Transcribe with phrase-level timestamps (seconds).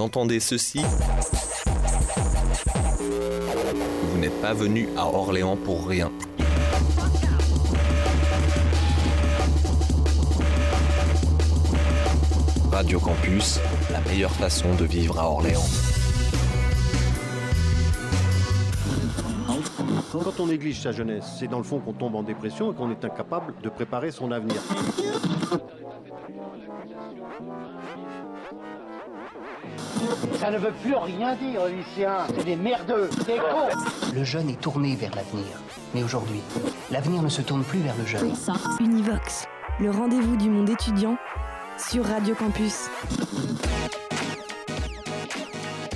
[0.00, 0.80] entendez ceci,
[2.98, 6.10] vous n'êtes pas venu à Orléans pour rien.
[12.72, 13.60] Radio Campus,
[13.90, 15.60] la meilleure façon de vivre à Orléans.
[20.12, 22.90] Quand on néglige sa jeunesse, c'est dans le fond qu'on tombe en dépression et qu'on
[22.90, 24.60] est incapable de préparer son avenir.
[30.38, 32.26] Ça ne veut plus rien dire, lycéens.
[32.34, 34.12] C'est des merdeux, des cons.
[34.14, 35.58] Le jeune est tourné vers l'avenir.
[35.94, 36.40] Mais aujourd'hui,
[36.90, 38.32] l'avenir ne se tourne plus vers le jeune.
[38.80, 39.46] Univox,
[39.80, 41.16] le rendez-vous du monde étudiant
[41.78, 42.88] sur Radio Campus.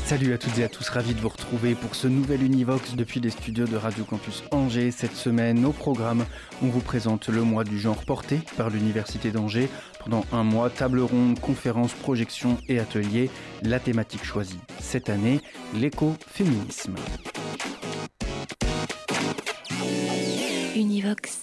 [0.05, 3.21] Salut à toutes et à tous, ravi de vous retrouver pour ce nouvel Univox depuis
[3.21, 4.91] les studios de Radio Campus Angers.
[4.91, 6.27] Cette semaine, au programme,
[6.63, 9.71] on vous présente le mois du genre porté par l'Université d'Angers.
[10.01, 13.31] Pendant un mois, table ronde, conférences, projections et ateliers.
[13.63, 15.41] La thématique choisie cette année,
[15.75, 16.97] l'écoféminisme.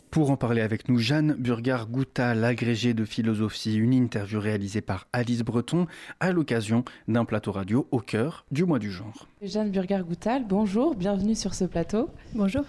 [0.10, 5.42] Pour en parler avec nous, Jeanne Burgard-Goutal, agrégée de philosophie, une interview réalisée par Alice
[5.44, 5.88] Breton
[6.20, 9.28] à l'occasion d'un plateau radio au cœur du mois du genre.
[9.42, 12.10] Jeanne Burgard-Goutal, bonjour, bienvenue sur ce plateau.
[12.34, 12.64] Bonjour.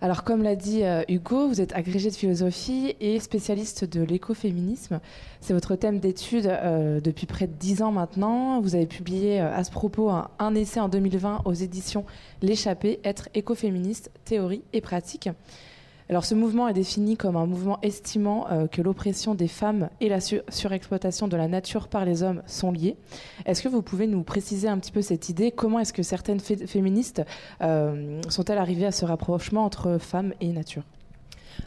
[0.00, 5.00] Alors comme l'a dit euh, Hugo, vous êtes agrégée de philosophie et spécialiste de l'écoféminisme.
[5.40, 8.60] C'est votre thème d'étude euh, depuis près de dix ans maintenant.
[8.60, 12.04] Vous avez publié euh, à ce propos un, un essai en 2020 aux éditions
[12.42, 15.30] L'échappée, être écoféministe, théorie et pratique.
[16.08, 20.08] Alors ce mouvement est défini comme un mouvement estimant euh, que l'oppression des femmes et
[20.08, 22.96] la su- surexploitation de la nature par les hommes sont liées.
[23.44, 25.50] Est-ce que vous pouvez nous préciser un petit peu cette idée?
[25.50, 27.22] Comment est-ce que certaines fé- féministes
[27.60, 30.84] euh, sont-elles arrivées à ce rapprochement entre femmes et nature?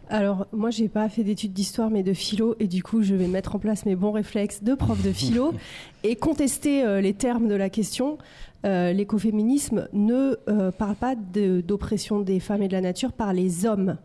[0.07, 3.27] Alors, moi, j'ai pas fait d'études d'histoire, mais de philo, et du coup, je vais
[3.27, 5.53] mettre en place mes bons réflexes de prof de philo
[6.03, 8.17] et contester euh, les termes de la question.
[8.65, 13.33] Euh, L'écoféminisme ne euh, parle pas de- d'oppression des femmes et de la nature par
[13.33, 13.97] les hommes.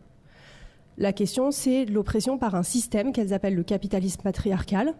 [0.96, 4.94] La question, c'est l'oppression par un système qu'elles appellent le capitalisme patriarcal.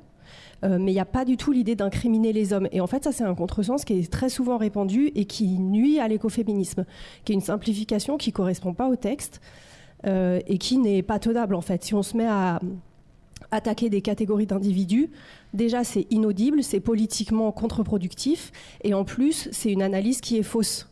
[0.64, 2.68] Euh, mais il n'y a pas du tout l'idée d'incriminer les hommes.
[2.72, 5.98] Et en fait, ça, c'est un contresens qui est très souvent répandu et qui nuit
[5.98, 6.86] à l'écoféminisme,
[7.24, 9.40] qui est une simplification qui correspond pas au texte
[10.06, 11.84] euh, et qui n'est pas tenable, en fait.
[11.84, 12.60] Si on se met à
[13.50, 15.10] attaquer des catégories d'individus,
[15.52, 18.50] déjà, c'est inaudible, c'est politiquement contre-productif,
[18.82, 20.88] et en plus, c'est une analyse qui est fausse.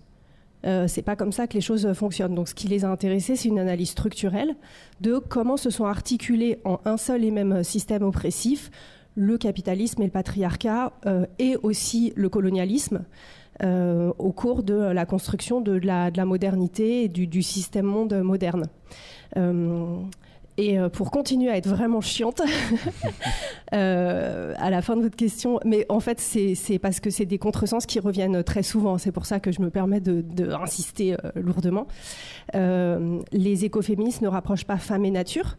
[0.65, 2.35] Euh, c'est pas comme ça que les choses fonctionnent.
[2.35, 4.55] Donc, ce qui les a intéressés, c'est une analyse structurelle
[5.01, 8.71] de comment se sont articulés en un seul et même système oppressif
[9.15, 13.05] le capitalisme et le patriarcat euh, et aussi le colonialisme
[13.63, 17.87] euh, au cours de la construction de la, de la modernité et du, du système
[17.87, 18.67] monde moderne.
[19.37, 19.99] Euh,
[20.59, 22.43] et euh, pour continuer à être vraiment chiante,
[23.75, 27.39] euh, à la fin de votre question, mais en fait c'est parce que c'est des
[27.39, 31.15] contresens qui reviennent très souvent, c'est pour ça que je me permets de, de insister
[31.15, 31.87] euh, lourdement.
[32.55, 35.57] Euh, les écoféministes ne rapprochent pas femme et nature.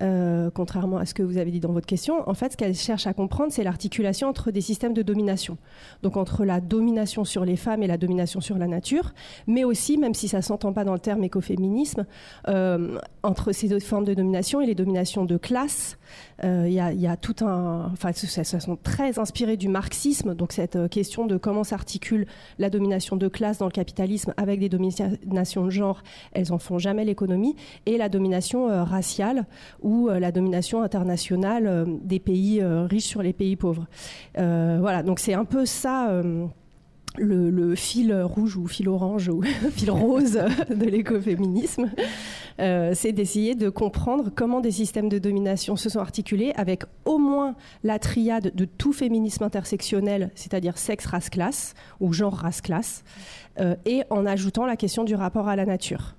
[0.00, 2.74] Euh, contrairement à ce que vous avez dit dans votre question, en fait, ce qu'elles
[2.74, 5.58] cherchent à comprendre, c'est l'articulation entre des systèmes de domination.
[6.02, 9.12] Donc entre la domination sur les femmes et la domination sur la nature,
[9.46, 12.06] mais aussi, même si ça s'entend pas dans le terme écoféminisme,
[12.48, 15.97] euh, entre ces deux formes de domination et les dominations de classe.
[16.44, 20.34] Euh, Il y, a, tout un, enfin, ça, sont très inspirés du marxisme.
[20.34, 22.26] Donc cette euh, question de comment s'articule
[22.58, 26.02] la domination de classe dans le capitalisme avec des dominations de genre,
[26.32, 29.46] elles en font jamais l'économie, et la domination euh, raciale
[29.82, 33.86] ou la domination internationale des pays riches sur les pays pauvres.
[34.34, 36.22] Voilà, donc c'est un peu ça.
[37.18, 39.42] Le, le fil rouge ou fil orange ou
[39.72, 40.40] fil rose
[40.70, 41.90] de l'écoféminisme,
[42.60, 47.18] euh, c'est d'essayer de comprendre comment des systèmes de domination se sont articulés avec au
[47.18, 53.04] moins la triade de tout féminisme intersectionnel, c'est-à-dire sexe, race, classe ou genre, race, classe,
[53.60, 56.16] euh, et en ajoutant la question du rapport à la nature.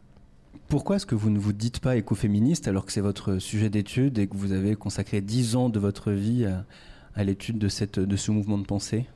[0.67, 4.19] Pourquoi est-ce que vous ne vous dites pas écoféministe alors que c'est votre sujet d'étude
[4.19, 6.63] et que vous avez consacré 10 ans de votre vie à,
[7.15, 9.07] à l'étude de, cette, de ce mouvement de pensée?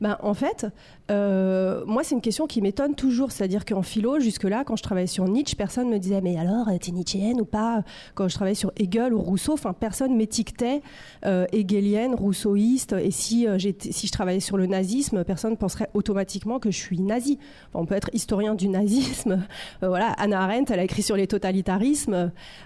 [0.00, 0.66] Ben, en fait,
[1.10, 3.32] euh, moi, c'est une question qui m'étonne toujours.
[3.32, 6.92] C'est-à-dire qu'en philo, jusque-là, quand je travaillais sur Nietzsche, personne me disait Mais alors, t'es
[6.92, 7.82] nietzschéenne ou pas?
[8.14, 10.82] Quand je travaillais sur Hegel ou Rousseau, enfin, personne m'étiquetait
[11.24, 12.94] euh, hegelienne, rousseauiste.
[12.94, 17.38] Et si, euh, je travaillais sur le nazisme, personne penserait automatiquement que je suis nazi.
[17.74, 19.42] On peut être historien du nazisme.
[19.82, 22.14] Euh, voilà, Anna Arendt, elle a écrit sur les totalitarismes.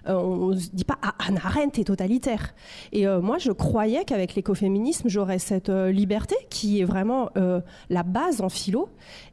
[0.08, 2.54] Euh, on ne se dit pas Ah, Anna Arendt est totalitaire.
[2.92, 6.95] Et euh, moi, je croyais qu'avec l'écoféminisme, j'aurais cette euh, liberté qui est vraiment
[7.36, 7.60] euh,
[7.90, 8.88] la base en philo.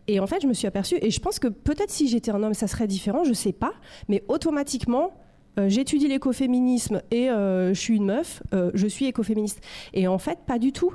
[0.07, 2.43] Et en fait, je me suis aperçue, et je pense que peut-être si j'étais un
[2.43, 3.73] homme, ça serait différent, je sais pas,
[4.09, 5.13] mais automatiquement,
[5.59, 9.61] euh, j'étudie l'écoféminisme et euh, je suis une meuf, euh, je suis écoféministe.
[9.93, 10.93] Et en fait, pas du tout.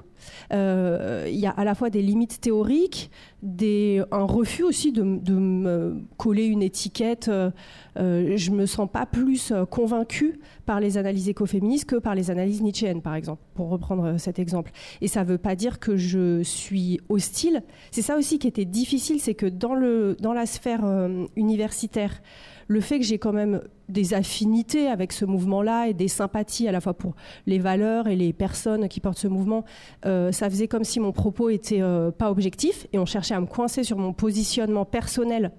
[0.51, 0.57] Il
[1.37, 3.11] y a à la fois des limites théoriques,
[3.45, 7.31] un refus aussi de, me coller une étiquette.
[7.97, 13.01] Je me sens pas plus convaincue par les analyses écoféministes que par les analyses nietzschéennes,
[13.01, 14.73] par exemple, pour reprendre cet exemple.
[15.01, 17.63] Et ça ne veut pas dire que je suis hostile.
[17.93, 20.85] C'est ça aussi qui était difficile, c'est que dans, le, dans la sphère
[21.37, 22.21] universitaire,
[22.69, 26.73] le fait que j'ai quand même des affinités avec ce mouvement-là et des sympathies à
[26.73, 27.15] la fois pour
[27.47, 29.65] les valeurs et les personnes qui portent ce mouvement,
[30.05, 33.41] euh, ça faisait comme si mon propos était euh, pas objectif et on cherchait à
[33.41, 35.53] me coincer sur mon positionnement personnel.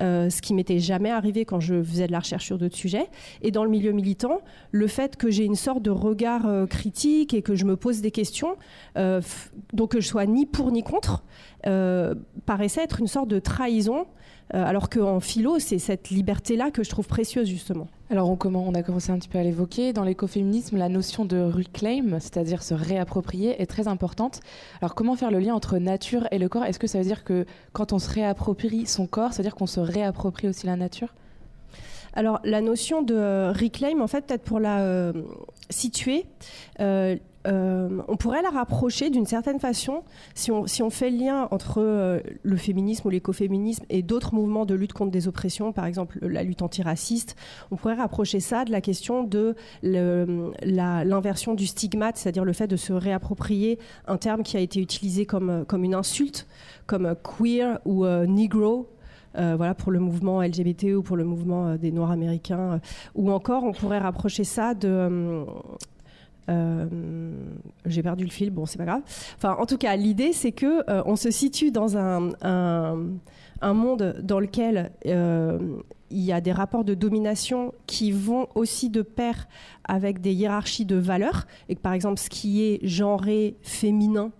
[0.00, 3.08] Euh, ce qui m'était jamais arrivé quand je faisais de la recherche sur d'autres sujets.
[3.42, 4.40] Et dans le milieu militant,
[4.72, 8.10] le fait que j'ai une sorte de regard critique et que je me pose des
[8.10, 8.56] questions,
[8.96, 11.22] donc que je sois ni pour ni contre,
[12.44, 14.06] paraissait être une sorte de trahison
[14.50, 17.88] alors qu'en philo, c'est cette liberté-là que je trouve précieuse, justement.
[18.10, 19.92] Alors, on, on a commencé un petit peu à l'évoquer.
[19.92, 24.40] Dans l'écoféminisme, la notion de reclaim, c'est-à-dire se réapproprier, est très importante.
[24.80, 26.64] Alors, comment faire le lien entre nature et le corps?
[26.64, 29.54] Est-ce que ça veut dire que quand on se réapproprie son corps, ça veut dire
[29.54, 31.14] qu'on se réapproprie aussi la nature?
[32.14, 35.12] Alors la notion de reclaim, en fait, peut-être pour la euh,
[35.68, 36.26] situer,
[36.80, 40.02] euh, euh, on pourrait la rapprocher d'une certaine façon
[40.34, 44.74] si on, fait le lien entre euh, le féminisme ou l'écoféminisme et d'autres mouvements de
[44.74, 47.36] lutte contre des oppressions, par exemple la lutte antiraciste.
[47.70, 52.76] On pourrait rapprocher ça de la question de l'inversion du stigmate, c'est-à-dire le fait de
[52.76, 56.46] se réapproprier un terme qui a été utilisé comme, comme une insulte,
[56.86, 58.88] comme queer ou euh, negro,
[59.34, 62.80] voilà, pour le mouvement LGBT ou pour le mouvement des Noirs américains.
[63.16, 65.44] ou encore, on pourrait rapprocher ça de, euh,
[66.48, 69.02] j'ai perdu le fil, bon, c'est pas grave.
[69.36, 74.16] Enfin, en tout cas, l'idée, c'est que euh, on se situe dans un, un, monde
[74.22, 75.58] dans lequel euh,
[76.10, 79.48] il y a des rapports de domination qui vont aussi de pair
[79.84, 84.30] avec des hiérarchies de valeurs, et que par exemple, ce qui est genré féminin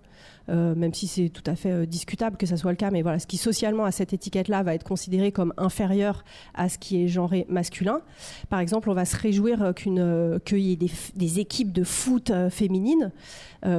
[0.49, 3.02] euh, même si c'est tout à fait euh, discutable que ça soit le cas, mais
[3.02, 6.25] voilà, ce qui socialement à cette étiquette-là va être considéré comme inférieur
[6.55, 8.00] à ce qui est genré masculin.
[8.50, 11.85] Par exemple, on va se réjouir euh, qu'une qu'il y ait des, des, équipes de
[11.85, 13.11] foot féminines.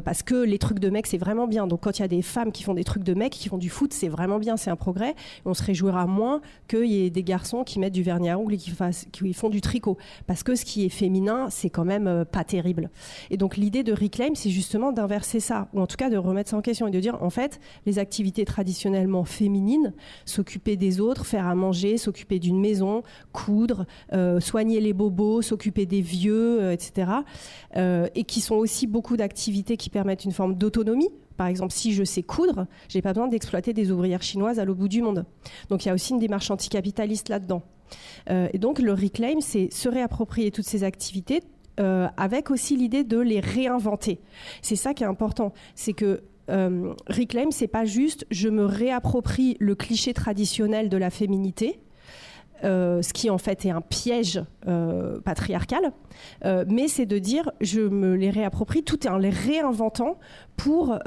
[0.03, 1.67] Parce que les trucs de mecs, c'est vraiment bien.
[1.67, 3.57] Donc quand il y a des femmes qui font des trucs de mecs, qui font
[3.57, 5.15] du foot, c'est vraiment bien, c'est un progrès.
[5.45, 8.55] On se réjouira moins qu'il y ait des garçons qui mettent du vernis à ongles
[8.55, 9.97] et qui, font du tricot.
[10.27, 12.89] Parce que ce qui est féminin, c'est quand même pas terrible.
[13.29, 16.49] Et donc l'idée de Reclaim, c'est justement d'inverser ça, ou en tout cas de remettre
[16.49, 19.93] ça en question et de dire, en fait, les activités traditionnellement féminines,
[20.25, 23.03] s'occuper des autres, faire à manger, s'occuper d'une maison,
[23.33, 27.11] coudre, euh, soigner les bobos, s'occuper des vieux, euh, etc.
[27.75, 31.93] Euh, et qui sont aussi beaucoup d'activités qui permettent une forme d'autonomie par exemple, si
[31.93, 35.25] je sais coudre, j'ai pas besoin d'exploiter des ouvrières chinoises à l'autre bout du monde.
[35.69, 37.61] Donc il y a aussi une démarche anticapitaliste là-dedans.
[38.29, 41.41] et donc le reclaim, c'est se réapproprier toutes ces activités
[41.75, 44.21] avec aussi l'idée de les réinventer.
[44.61, 49.57] C'est ça qui est important, c'est que euh, Reclaim, c'est pas juste je me réapproprie
[49.59, 51.79] le cliché traditionnel de la féminité,
[52.63, 55.91] euh, ce qui en fait est un piège euh, patriarcal,
[56.45, 60.17] euh, mais c'est de dire je me les réapproprie tout en les réinventant
[60.55, 60.97] pour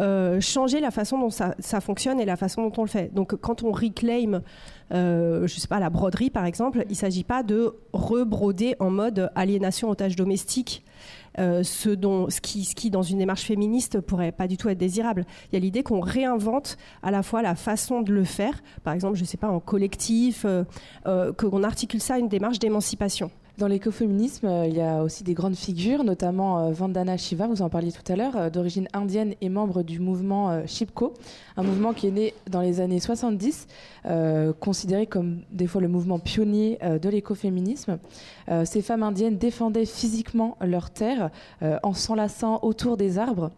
[0.41, 3.15] changer la façon dont ça, fonctionne et la façon dont on le fait.
[3.15, 4.43] Donc quand on reclaim,
[4.91, 9.31] je sais pas, la broderie par exemple, il ne s'agit pas de rebroder en mode
[9.35, 10.85] aliénation otage domestique
[11.39, 14.69] euh, ce, dont, ce, qui, ce qui, dans une démarche féministe, pourrait pas du tout
[14.69, 15.25] être désirable.
[15.51, 18.95] Il y a l'idée qu'on réinvente à la fois la façon de le faire, par
[18.95, 20.65] exemple, je ne sais pas, en collectif, euh,
[21.07, 23.31] euh, qu'on articule ça à une démarche d'émancipation.
[23.59, 27.61] Dans l'écoféminisme, euh, il y a aussi des grandes figures, notamment euh, Vandana Shiva, vous
[27.61, 31.13] en parliez tout à l'heure, euh, d'origine indienne et membre du mouvement Shipko,
[31.57, 33.67] un mouvement qui est né dans les années 70,
[34.61, 37.99] considéré comme des fois le mouvement pionnier de l'écoféminisme.
[38.65, 41.31] ces femmes indiennes défendaient physiquement leurs terres
[41.83, 43.51] en s'enlaçant autour des arbres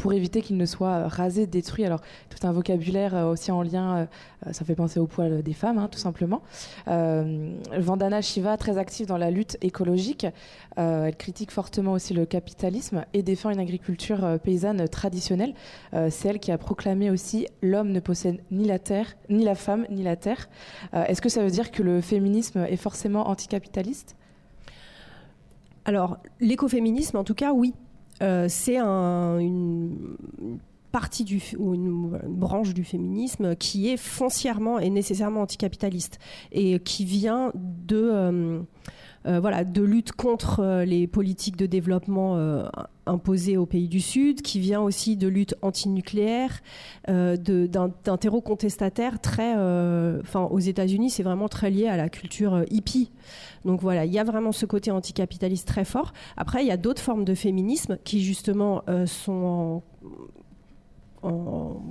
[0.00, 1.84] pour éviter qu'il ne soit euh, rasé, détruit.
[1.84, 4.08] Alors, tout un vocabulaire euh, aussi en lien,
[4.46, 6.42] euh, ça fait penser au poil des femmes, hein, tout simplement.
[6.86, 10.26] Vandana Shiva, très active dans la lutte écologique,
[10.76, 15.52] elle critique fortement aussi le capitalisme et défend une agriculture paysanne traditionnelle.
[15.92, 19.86] C'est elle qui a proclamé aussi l'homme ne possède ni la terre, ni la femme,
[19.90, 20.48] ni la terre.
[20.92, 24.16] Est-ce que ça veut dire que le féminisme est forcément anticapitaliste?
[25.84, 27.74] Alors, l'écoféminisme, en tout cas, oui.
[28.22, 30.16] Euh, c'est une
[30.92, 36.18] partie du, ou une, branche du féminisme qui est foncièrement et nécessairement anticapitaliste
[36.52, 38.60] et qui vient de euh,
[39.24, 42.64] voilà, de lutte contre euh, les politiques de développement euh,
[43.06, 46.60] imposées aux pays du Sud, qui vient aussi de lutte antinucléaire,
[47.08, 49.54] d'un terreau contestataire très.
[50.20, 53.10] Enfin, aux États-Unis, c'est vraiment très lié à la culture hippie.
[53.64, 56.12] Donc voilà, il y a vraiment ce côté anticapitaliste très fort.
[56.36, 59.82] Après, il y a d'autres formes de féminisme qui, justement, sont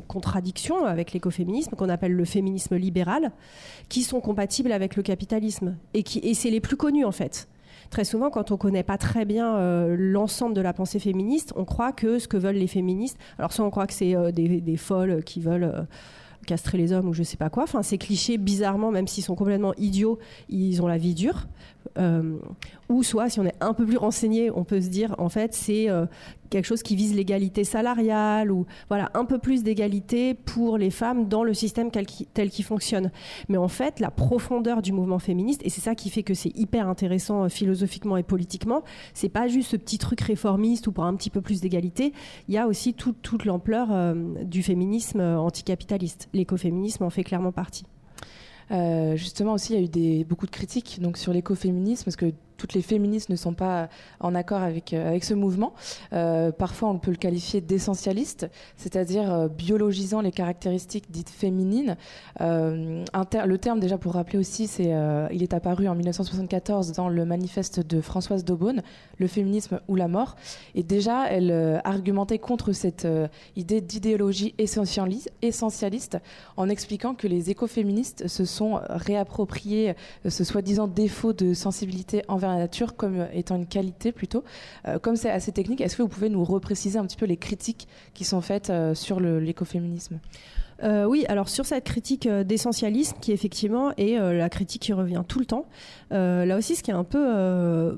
[0.08, 3.32] contradiction avec l'écoféminisme, qu'on appelle le féminisme libéral,
[3.88, 5.78] qui sont compatibles avec le capitalisme.
[5.94, 7.48] Et, qui, et c'est les plus connus, en fait.
[7.90, 11.54] Très souvent, quand on ne connaît pas très bien euh, l'ensemble de la pensée féministe,
[11.56, 14.32] on croit que ce que veulent les féministes, alors soit on croit que c'est euh,
[14.32, 15.82] des, folles qui veulent euh,
[16.46, 17.64] castrer les hommes ou je sais pas quoi.
[17.64, 20.20] Enfin, ces clichés, bizarrement, même s'ils sont complètement idiots,
[20.50, 21.48] ils ont la vie dure.
[21.98, 22.38] Euh,
[22.90, 25.54] ou soit, si on est un peu plus renseigné, on peut se dire, en fait,
[25.54, 26.06] c'est euh,
[26.50, 31.28] quelque chose qui vise l'égalité salariale ou voilà un peu plus d'égalité pour les femmes
[31.28, 33.12] dans le système tel qu'il fonctionne.
[33.48, 36.56] Mais en fait, la profondeur du mouvement féministe, et c'est ça qui fait que c'est
[36.58, 41.04] hyper intéressant euh, philosophiquement et politiquement, c'est pas juste ce petit truc réformiste ou pour
[41.04, 42.14] un petit peu plus d'égalité.
[42.48, 46.30] Il y a aussi toute l'ampleur du féminisme anticapitaliste.
[46.34, 47.86] L'écoféminisme en fait clairement partie.
[48.72, 52.16] Euh, justement aussi, il y a eu des, beaucoup de critiques donc, sur l'écoféminisme, parce
[52.16, 53.90] que toutes les féministes ne sont pas
[54.20, 55.74] en accord avec, euh, avec ce mouvement.
[56.14, 61.96] Euh, parfois, on peut le qualifier d'essentialiste, c'est-à-dire euh, biologisant les caractéristiques dites féminines.
[62.40, 64.94] le terme, déjà pour rappeler aussi, c'est,
[65.32, 68.82] il est apparu en 1974 dans le manifeste de Françoise Daubonne,
[69.18, 70.36] Le féminisme ou la mort.
[70.76, 73.08] Et déjà, elle argumentait contre cette
[73.56, 76.18] idée d'idéologie essentialiste
[76.58, 79.96] en expliquant que les écoféministes se sont réappropriés
[80.28, 84.44] ce soi-disant défaut de sensibilité envers nature comme étant une qualité plutôt.
[84.88, 87.38] Euh, comme c'est assez technique, est-ce que vous pouvez nous repréciser un petit peu les
[87.38, 90.20] critiques qui sont faites euh, sur l'écoféminisme?
[90.82, 95.40] Euh, oui, alors sur cette critique d'essentialisme qui effectivement est la critique qui revient tout
[95.40, 95.66] le temps,
[96.10, 97.98] là aussi ce qui est un peu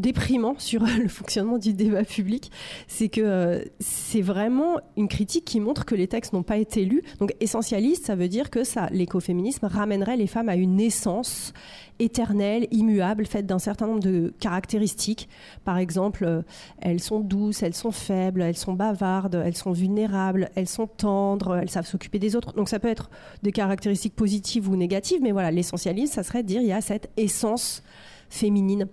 [0.00, 2.50] déprimant sur le fonctionnement du débat public,
[2.88, 6.84] c'est que euh, c'est vraiment une critique qui montre que les textes n'ont pas été
[6.84, 7.02] lus.
[7.18, 11.52] Donc essentialiste, ça veut dire que ça, l'écoféminisme ramènerait les femmes à une essence
[12.00, 15.28] éternelle, immuable, faite d'un certain nombre de caractéristiques.
[15.64, 16.42] Par exemple, euh,
[16.80, 21.56] elles sont douces, elles sont faibles, elles sont bavardes, elles sont vulnérables, elles sont tendres,
[21.56, 22.52] elles savent s'occuper des autres.
[22.54, 23.10] Donc ça peut être
[23.42, 26.80] des caractéristiques positives ou négatives, mais voilà, l'essentialisme, ça serait de dire il y a
[26.80, 27.82] cette essence
[28.30, 28.86] féminine.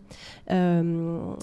[0.51, 1.33] Euh,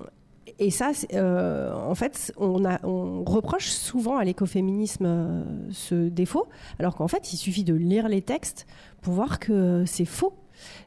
[0.59, 6.47] et ça, euh, en fait, on, reproche souvent à l'écoféminisme ce défaut,
[6.79, 8.67] alors qu'en fait, il suffit de lire les textes
[9.01, 10.33] pour voir que c'est faux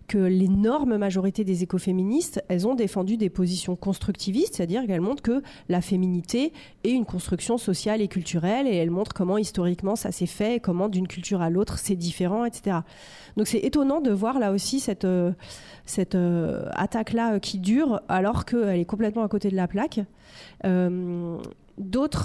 [0.07, 5.41] que l'énorme majorité des écoféministes, elles ont défendu des positions constructivistes, c'est-à-dire qu'elles montrent que
[5.69, 10.25] la féminité est une construction sociale et culturelle, et elles montrent comment historiquement ça s'est
[10.25, 12.77] fait, comment d'une culture à l'autre c'est différent, etc.
[13.35, 15.31] Donc c'est étonnant de voir là aussi cette, euh,
[15.85, 19.99] cette euh, attaque-là euh, qui dure, alors qu'elle est complètement à côté de la plaque.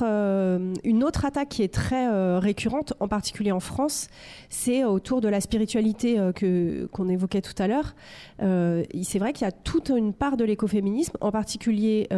[0.02, 4.08] Euh, une autre attaque qui est très euh, récurrente, en particulier en France,
[4.48, 7.94] c'est autour de la spiritualité euh, que, qu'on évoquait tout à l'heure.
[8.38, 12.08] c'est vrai qu'il y a toute une part de l'écoféminisme, en particulier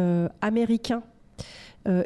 [0.41, 1.03] américain,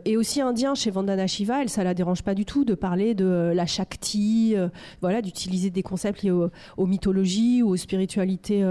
[0.03, 3.15] et aussi indien chez Vandana Shiva, elle, ça la dérange pas du tout de parler
[3.15, 4.55] de la Shakti,
[5.01, 8.61] voilà, d'utiliser des concepts liés aux mythologies ou aux spiritualités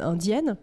[0.00, 0.56] indiennes.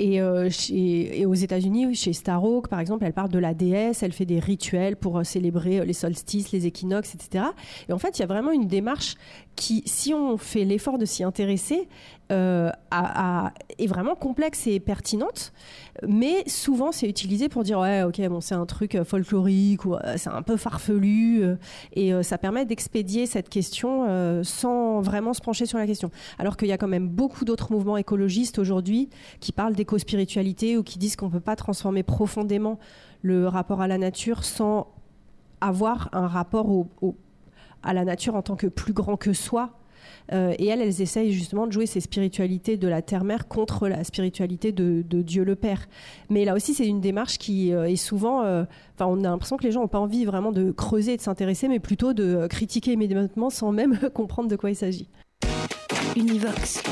[0.00, 4.12] Euh, et, euh, aux États-Unis, chez Starhawk, par exemple, elle parle de la déesse, elle
[4.12, 7.46] fait des rituels pour euh, célébrer les solstices, les équinoxes, etc.
[7.88, 9.16] Et en fait, il y a vraiment une démarche
[9.56, 11.88] qui, si on fait l'effort de s'y intéresser,
[12.30, 12.70] euh,
[13.78, 15.54] est vraiment complexe et pertinente,
[16.06, 19.94] mais souvent c'est utilisé pour dire ouais ok bon c'est un truc euh, folklorique ou
[19.94, 21.42] euh, c'est un peu farfelu
[21.94, 26.10] et ça permet d'expédier cette question sans vraiment se pencher sur la question.
[26.38, 29.08] Alors qu'il y a quand même beaucoup d'autres mouvements écologistes aujourd'hui
[29.40, 32.78] qui parlent d'éco-spiritualité ou qui disent qu'on ne peut pas transformer profondément
[33.22, 34.88] le rapport à la nature sans
[35.60, 36.86] avoir un rapport
[37.82, 39.70] à la nature en tant que plus grand que soi.
[40.32, 44.04] Euh, et elles, elles essayent justement de jouer ces spiritualités de la terre-mère contre la
[44.04, 45.88] spiritualité de, Dieu le Père.
[46.28, 48.42] Mais là aussi, c'est une démarche qui euh, est souvent.
[48.42, 48.64] Euh,
[48.94, 51.22] enfin, on a l'impression que les gens n'ont pas envie vraiment de creuser et de
[51.22, 55.08] s'intéresser, mais plutôt de critiquer immédiatement sans même comprendre de quoi il s'agit.
[56.18, 56.82] Univox,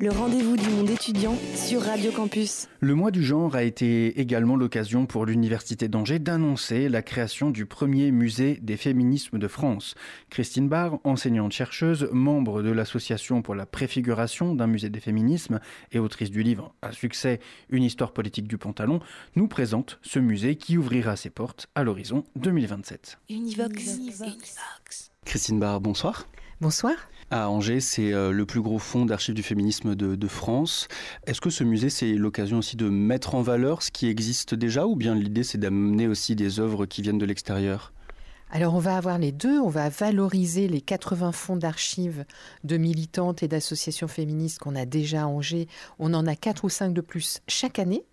[0.00, 2.66] le rendez-vous du monde étudiant sur Radio Campus.
[2.80, 7.66] Le mois du genre a été également l'occasion pour l'Université d'Angers d'annoncer la création du
[7.66, 9.94] premier musée des féminismes de France.
[10.28, 15.60] Christine Barr, enseignante-chercheuse, membre de l'Association pour la préfiguration d'un musée des féminismes
[15.92, 17.38] et autrice du livre à succès
[17.70, 18.98] Une histoire politique du pantalon,
[19.36, 23.20] nous présente ce musée qui ouvrira ses portes à l'horizon 2027.
[23.30, 23.98] Univox.
[23.98, 25.12] Univox.
[25.24, 26.26] Christine Barr, bonsoir.
[26.60, 26.94] Bonsoir.
[27.30, 30.88] À Angers, c'est euh, le plus gros fonds d'archives du féminisme de, France.
[31.28, 34.84] Est-ce que ce musée, c'est l'occasion aussi de mettre en valeur ce qui existe déjà
[34.84, 37.92] ou bien l'idée, c'est d'amener aussi des œuvres qui viennent de l'extérieur?
[38.50, 42.24] Alors on va avoir les deux, on va valoriser les 80 fonds d'archives
[42.64, 45.68] de militantes et d'associations féministes qu'on a déjà à Angers.
[46.00, 48.04] On en a quatre ou cinq de plus chaque année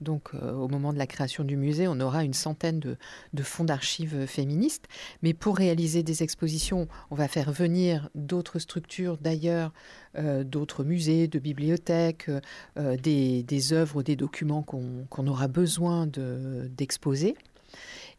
[0.00, 4.26] Donc au moment de la création du musée, on aura une centaine de, fonds d'archives
[4.26, 4.86] féministes.
[5.22, 9.72] Mais pour réaliser des expositions, on va faire venir d'autres structures d'ailleurs,
[10.16, 12.30] d'autres musées, de bibliothèques,
[12.76, 17.36] des, des, œuvres des documents qu'on aura besoin d'exposer.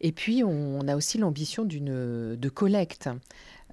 [0.00, 3.08] Et puis, on, a aussi l'ambition de collecte.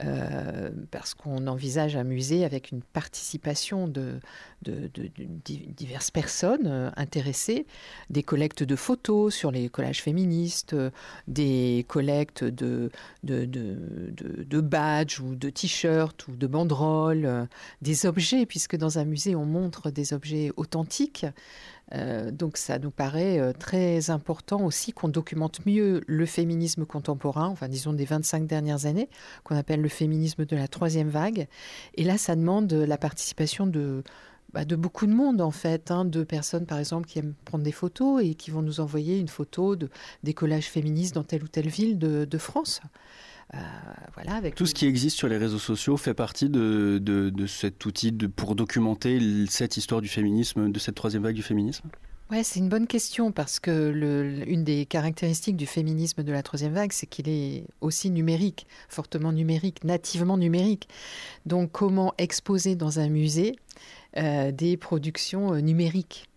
[0.03, 4.19] Euh, parce qu'on envisage un musée avec une participation de,
[4.63, 7.65] diverses personnes euh, intéressées,
[8.11, 10.91] des collectes de photos sur les collages féministes, euh,
[11.27, 12.91] des collectes de,
[13.23, 17.47] de, badges ou de t-shirts ou de banderoles,
[17.81, 21.25] des objets, puisque dans un musée on montre des objets authentiques.
[21.93, 27.47] Euh, donc ça nous paraît euh, très important aussi qu'on documente mieux le féminisme contemporain,
[27.47, 29.09] enfin disons des 25 dernières années,
[29.43, 31.47] qu'on appelle le féminisme de la troisième vague.
[31.95, 34.03] Et là, ça demande la participation de,
[34.53, 37.63] bah, de beaucoup de monde en fait, hein, de personnes par exemple qui aiment prendre
[37.63, 39.89] des photos et qui vont nous envoyer une photo de,
[40.23, 42.81] des collages féministes dans telle ou telle ville de France.
[43.53, 43.57] Euh,
[44.13, 47.85] voilà, avec Tout ce qui existe sur les réseaux sociaux fait partie de, de, cet
[47.85, 51.87] outil de, pour documenter cette histoire du féminisme, de cette troisième vague du féminisme?
[52.29, 56.43] Ouais, c'est une bonne question parce que le, une des caractéristiques du féminisme de la
[56.43, 60.89] troisième vague, c'est qu'il est aussi numérique, fortement numérique, nativement numérique.
[61.45, 63.55] Donc, comment exposer dans un musée
[64.17, 66.29] euh, des productions euh, numériques?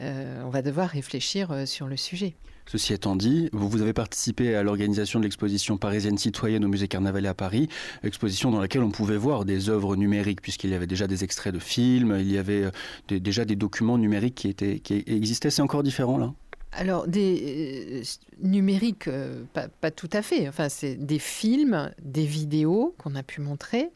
[0.00, 2.36] On va devoir réfléchir sur le sujet.
[2.70, 7.28] Ceci étant dit, vous, avez participé à l'organisation de l'exposition parisienne citoyenne au musée Carnavalet
[7.28, 7.68] à Paris,
[8.02, 11.54] exposition dans laquelle on pouvait voir des œuvres numériques, puisqu'il y avait déjà des extraits
[11.54, 15.48] de films, il y avait euh, déjà des documents numériques qui, existaient.
[15.48, 16.34] C'est encore différent là?
[16.72, 18.02] Alors, des euh,
[18.42, 20.48] numériques, euh, pas, tout à fait.
[20.48, 23.90] Enfin, c'est des films, des vidéos qu'on a pu montrer,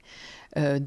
[0.58, 0.78] euh,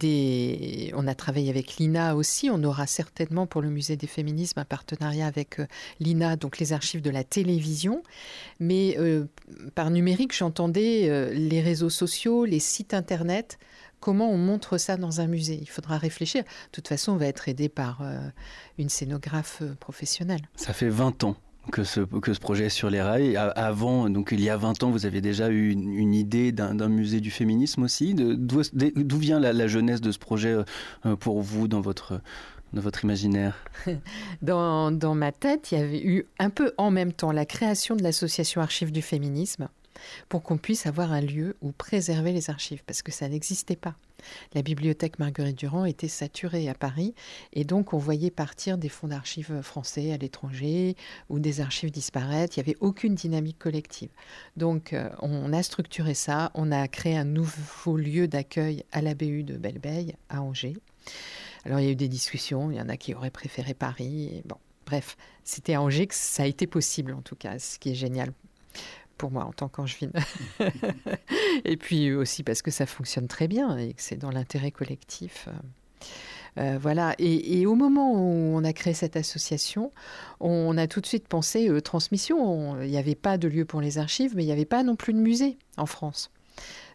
[0.94, 2.50] on a travaillé avec l'INA aussi.
[2.51, 5.60] On aura certainement pour le musée des féminismes un partenariat avec
[6.00, 8.04] l'INA, donc les archives de la télévision.
[8.60, 8.96] Mais
[9.74, 13.58] par numérique, j'entendais les réseaux sociaux, les sites internet.
[14.00, 16.44] Comment on montre ça dans un musée Il faudra réfléchir.
[16.44, 18.04] De toute façon, on va être aidé par
[18.78, 20.48] une scénographe professionnelle.
[20.56, 21.38] Ça fait 20 ans
[21.71, 23.38] que ce, que ce projet est sur les rails.
[23.38, 27.19] Avant, donc il y a 20 ans, vous avez déjà eu une, idée d'un musée
[27.19, 28.13] du féminisme aussi.
[28.15, 30.56] D'où vient la, jeunesse de ce projet
[31.06, 32.21] euh, pour vous dans votre,
[32.73, 33.56] dans votre imaginaire?
[34.41, 37.95] Dans, dans ma tête, il y avait eu un peu en même temps la création
[37.95, 39.67] de l'association Archives du féminisme
[40.29, 43.95] pour qu'on puisse avoir un lieu où préserver les archives, parce que ça n'existait pas.
[44.53, 47.13] La bibliothèque Marguerite Durand était saturée à Paris
[47.53, 50.95] et donc on voyait partir des fonds d'archives français à l'étranger
[51.29, 52.58] ou des archives disparaître.
[52.58, 54.10] Il n'y avait aucune dynamique collective.
[54.58, 59.13] Donc euh, on a structuré ça, on a créé un nouveau lieu d'accueil à la
[59.13, 60.77] BU de Belleveille à Angers.
[61.65, 64.41] Alors il y a eu des discussions, il y en a qui auraient préféré Paris.
[64.45, 67.91] bon, bref, c'était à Angers que ça a été possible en tout cas, ce qui
[67.91, 68.31] est génial
[69.17, 70.12] pour moi en tant qu'angevine.
[71.65, 75.47] et puis aussi parce que ça fonctionne très bien et que c'est dans l'intérêt collectif.
[76.58, 77.15] Euh, voilà.
[77.19, 79.91] Et, au moment où on a créé cette association,
[80.39, 82.82] on a tout de suite pensé euh, transmission.
[82.82, 84.95] Il n'y avait pas de lieu pour les archives, mais il n'y avait pas non
[84.95, 86.32] plus de musée en France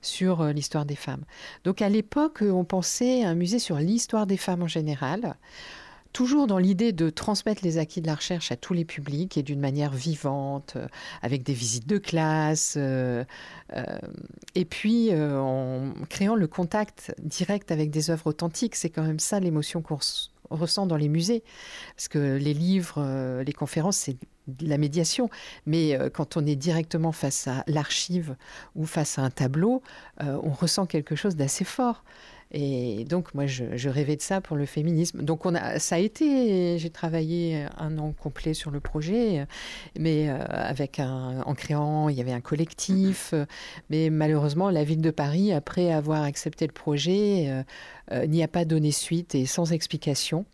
[0.02, 1.24] sur euh, l'histoire des femmes.
[1.64, 5.36] Donc à l'époque, on pensait un musée sur l'histoire des femmes en général
[6.12, 9.42] toujours dans l'idée de transmettre les acquis de la recherche à tous les publics et
[9.42, 10.86] d'une manière vivante, euh,
[11.22, 13.24] avec des visites de classe, euh,
[13.74, 13.98] euh,
[14.54, 18.74] et puis en créant le contact direct avec des œuvres authentiques.
[18.74, 19.98] C'est quand même ça l'émotion qu'on
[20.50, 21.42] ressent dans les musées,
[21.96, 24.16] parce que les livres, les conférences, c'est
[24.60, 25.30] la médiation,
[25.66, 28.36] mais quand on est directement face à l'archive
[28.74, 29.82] ou face à un tableau,
[30.18, 32.02] on ressent quelque chose d'assez fort.
[32.52, 35.22] Et donc, moi, je, rêvais de ça pour le féminisme.
[35.22, 39.46] Donc, on a, ça a été, j'ai travaillé un an complet sur le projet,
[39.98, 43.34] mais euh, avec un, en créant, il y avait un collectif.
[43.88, 47.62] Mais malheureusement, la ville de Paris, après avoir accepté le projet, euh,
[48.12, 50.44] euh, n'y a pas donné suite et sans explication.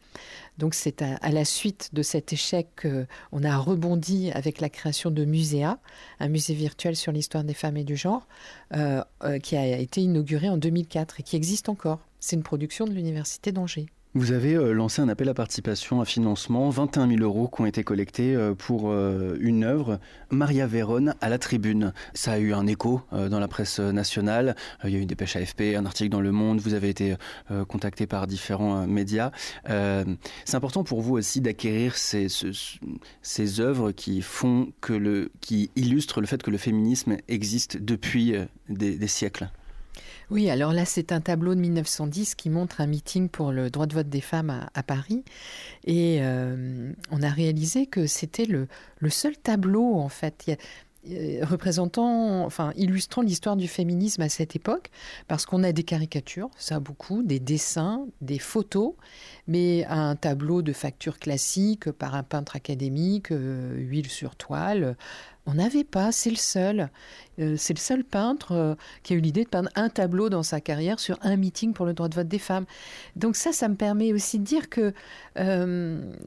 [0.59, 5.26] Donc c'est à, la suite de cet échec qu'on a rebondi avec la création de
[5.26, 5.78] Muséa,
[6.18, 8.26] un musée virtuel sur l'histoire des femmes et du genre,
[9.42, 11.86] qui a été inauguré en 2004 et qui existe encore.
[12.26, 13.86] C'est une production de l'Université d'Angers.
[14.14, 17.66] Vous avez euh, lancé un appel à participation, à financement, 21 000 euros qui ont
[17.66, 21.92] été collectés euh, pour euh, une œuvre, Maria Vérone à la tribune.
[22.14, 25.36] Ça a eu un écho dans la presse nationale, il y a eu des pêches
[25.36, 27.14] AFP, un article dans Le Monde, vous avez été
[27.68, 29.30] contacté par différents médias.
[29.64, 32.26] C'est important pour vous aussi d'acquérir ces,
[33.22, 38.34] ces œuvres qui font que le, qui illustrent le fait que le féminisme existe depuis
[38.68, 39.48] des siècles.
[40.30, 43.86] Oui, alors là, c'est un tableau de 1910 qui montre un meeting pour le droit
[43.86, 45.24] de vote des femmes à, Paris.
[45.84, 48.66] Et euh, on a réalisé que c'était le,
[49.08, 50.58] seul tableau, en fait.
[51.08, 54.90] Euh, représentant, enfin illustrant l'histoire du féminisme à cette époque,
[55.28, 58.94] parce qu'on a des caricatures, ça beaucoup, des dessins, des photos,
[59.46, 64.96] mais un tableau de facture classique par un peintre académique, euh, huile sur toile,
[65.46, 66.90] on n'avait pas, c'est le seul.
[67.38, 70.61] Euh, c'est le seul peintre qui a eu l'idée de peindre un tableau dans sa
[70.61, 72.66] carrière sur un meeting pour le droit de vote des femmes.
[73.14, 74.92] Donc ça, ça me permet aussi de dire que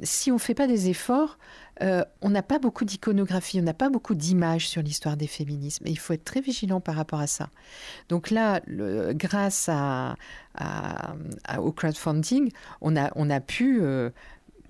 [0.04, 1.38] si on ne fait pas des efforts,
[1.82, 5.88] euh, on n'a pas beaucoup d'iconographie, on n'a pas beaucoup d'images sur l'histoire des féminismes.
[5.88, 7.50] Et il faut être très vigilant par rapport à ça.
[8.10, 8.62] Donc là,
[9.14, 9.70] grâce
[11.58, 12.52] au crowdfunding,
[12.82, 14.10] on a, pu, euh,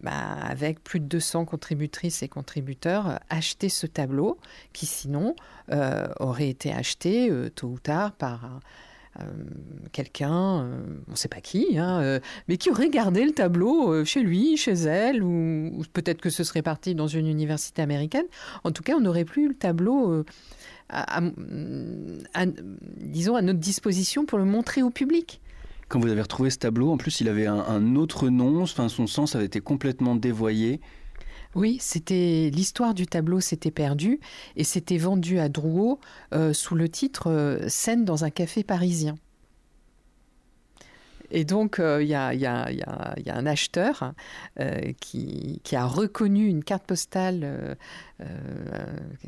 [0.01, 0.11] bah,
[0.43, 4.37] avec plus de 200 contributrices et contributeurs, acheter ce tableau
[4.73, 5.35] qui sinon
[5.71, 8.59] euh, aurait été acheté tôt ou tard par
[9.19, 9.23] euh,
[9.91, 14.05] quelqu'un, euh, on ne sait pas qui, hein, euh, mais qui aurait gardé le tableau
[14.05, 18.25] chez lui, chez elle, ou, peut-être que ce serait parti dans une université américaine.
[18.63, 20.23] En tout cas, on n'aurait plus le tableau,
[22.97, 25.41] disons, à notre disposition pour le montrer au public.
[25.89, 29.07] Quand vous avez retrouvé ce tableau, en plus, il avait un, autre nom, enfin, son
[29.07, 30.79] sens avait été complètement dévoyé.
[31.55, 34.19] Oui, c'était l'histoire du tableau s'était perdue
[34.55, 35.99] et c'était vendu à Drouot
[36.31, 39.15] euh, sous le titre euh, Scène dans un café parisien.
[41.31, 42.67] Et donc, il euh, y, a,
[43.27, 44.13] un acheteur
[44.99, 47.77] qui, a reconnu une carte postale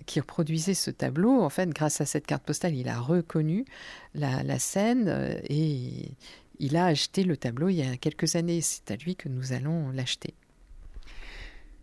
[0.08, 1.42] qui reproduisait ce tableau.
[1.42, 3.66] En fait, grâce à cette carte postale, il a reconnu
[4.16, 6.12] la scène et
[6.62, 8.62] il a acheté le tableau il y a quelques années.
[8.62, 10.36] C'est à lui que nous allons l'acheter.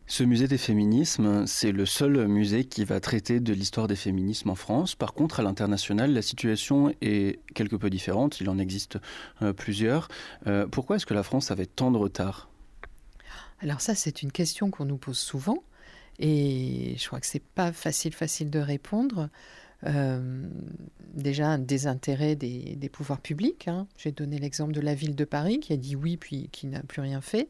[0.06, 4.48] Ce musée des féminismes, c'est le seul musée qui va traiter de l'histoire des féminismes
[4.48, 4.94] en France.
[4.94, 8.40] Par contre, à l'international, la situation est quelque peu différente.
[8.40, 8.98] Il en existe
[9.42, 10.08] euh, plusieurs.
[10.46, 12.48] Euh, pourquoi est-ce que la France avait tant de retard?
[13.60, 15.62] Alors ça, c'est une question qu'on nous pose souvent.
[16.20, 19.28] Et je crois que c'est pas facile, facile de répondre.
[19.86, 20.48] Euh,
[21.14, 23.68] déjà un désintérêt des, pouvoirs publics.
[23.68, 23.86] Hein.
[23.96, 26.82] J'ai donné l'exemple de la ville de Paris qui a dit oui puis qui n'a
[26.82, 27.48] plus rien fait.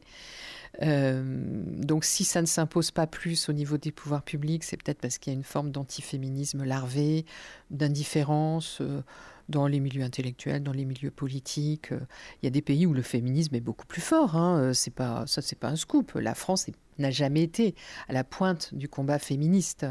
[0.83, 1.23] Euh,
[1.77, 5.17] donc si ça ne s'impose pas plus au niveau des pouvoirs publics, c'est peut-être parce
[5.17, 7.25] qu'il y a une forme d'antiféminisme larvé,
[7.71, 8.79] d'indifférence.
[8.81, 9.01] Euh,
[9.49, 11.91] dans les milieux intellectuels, dans les milieux politiques.
[11.91, 14.35] Il y a des pays où le féminisme est beaucoup plus fort.
[14.35, 14.71] Hein.
[14.73, 16.13] C'est pas ça, c'est pas un scoop.
[16.13, 16.67] La France
[16.99, 17.75] n'a jamais été
[18.07, 19.85] à la pointe du combat féministe.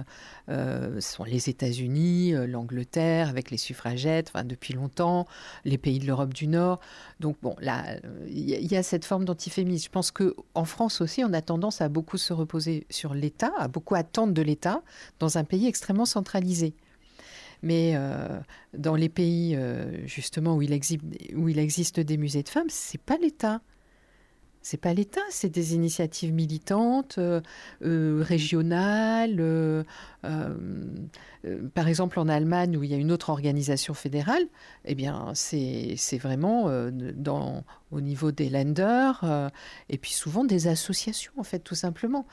[0.48, 5.26] Euh, ce sont les États-Unis, euh, l'Angleterre avec les suffragettes, enfin, depuis longtemps,
[5.64, 6.80] les pays de l'Europe du Nord.
[7.20, 7.96] Donc bon, là,
[8.28, 9.86] il y, a cette forme d'antiféminisme.
[9.86, 13.52] Je pense que en France aussi, on a tendance à beaucoup se reposer sur l'État,
[13.58, 14.82] à beaucoup attendre de l'État
[15.18, 16.74] dans un pays extrêmement centralisé.
[17.62, 18.40] Mais euh,
[18.76, 21.02] dans les pays euh, justement où il, existe,
[21.34, 23.60] où il existe des musées de femmes, c'est pas l'État.
[24.60, 27.40] C'est pas l'État, c'est des initiatives militantes, euh,
[27.80, 29.36] régionales.
[31.74, 34.42] par exemple, en Allemagne, où il y a une autre organisation fédérale,
[34.84, 36.64] eh bien, c'est vraiment
[37.90, 39.50] au niveau des lenders
[39.88, 42.26] et puis souvent des associations, en fait, tout simplement.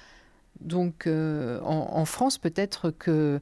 [0.59, 3.39] Donc, en, France, peut-être que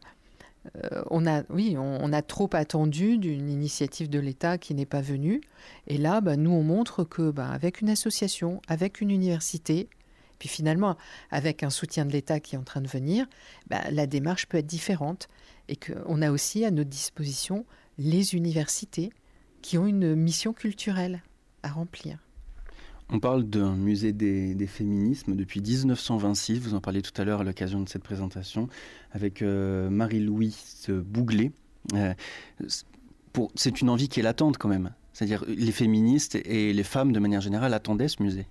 [0.76, 5.02] euh, on a, oui, on, a trop attendu d'une initiative de l'État qui n'est pas
[5.02, 5.42] venue.
[5.88, 9.90] Et là, bah, nous, on montre que, bah, avec une association, avec une université,
[10.40, 10.98] puis finalement,
[11.32, 13.26] avec un soutien de l'État qui est en train de venir,
[13.68, 15.28] bah, la démarche peut être différente.
[15.70, 17.66] Et qu'on a aussi à notre disposition
[17.98, 19.12] les universités
[19.62, 21.24] qui ont une mission culturelle
[21.62, 22.18] à remplir.
[23.14, 26.58] On parle d'un musée des, féminismes depuis 1926.
[26.58, 28.70] Vous en parliez tout à l'heure à l'occasion de cette présentation
[29.12, 31.52] avec euh, Marie-Louise Bouglet.
[31.94, 32.16] Euh,
[33.54, 34.94] c'est une envie qui est latente quand même.
[35.14, 38.48] C'est-à-dire les féministes et les femmes de manière générale attendaient ce musée.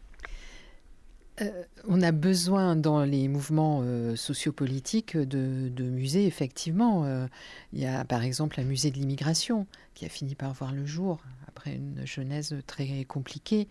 [1.40, 7.27] Euh, on a besoin dans les mouvements euh, sociopolitiques de, musées, effectivement.
[7.72, 10.87] Il y a par exemple un musée de l'immigration qui a fini par voir le
[10.87, 11.20] jour
[11.52, 13.68] après une genèse très compliquée.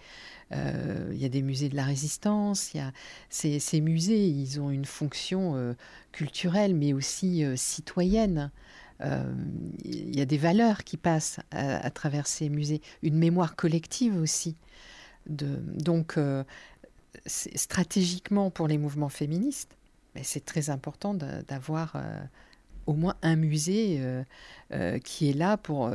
[0.51, 2.73] il y a des musées de la résistance.
[2.73, 2.91] Il y a
[3.29, 5.75] ces, musées, ils ont une fonction
[6.11, 8.51] culturelle mais aussi citoyenne.
[9.03, 14.55] il y a des valeurs qui passent à, travers ces musées, une mémoire collective aussi.
[15.27, 16.17] Donc,
[17.25, 19.75] stratégiquement pour les mouvements féministes,
[20.23, 22.19] c'est très important d'avoir euh,
[22.85, 24.23] au moins un musée euh,
[24.73, 25.91] euh, qui est là pour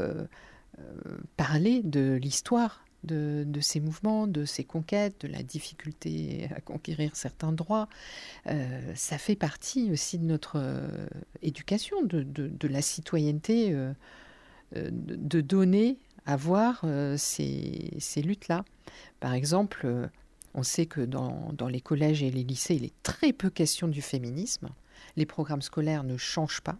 [1.37, 7.53] parler de l'histoire de, ces mouvements, de ces conquêtes, de la difficulté à conquérir certains
[7.53, 7.89] droits.
[8.95, 10.61] ça fait partie aussi de notre
[11.41, 13.77] éducation, de, la citoyenneté,
[14.75, 16.85] de donner avoir
[17.17, 18.65] ces, ces luttes-là.
[19.21, 20.11] Par exemple,
[20.57, 24.01] on sait que dans, les collèges et les lycées, il est très peu question du
[24.01, 24.71] féminisme.
[25.17, 26.79] Les programmes scolaires ne changent pas.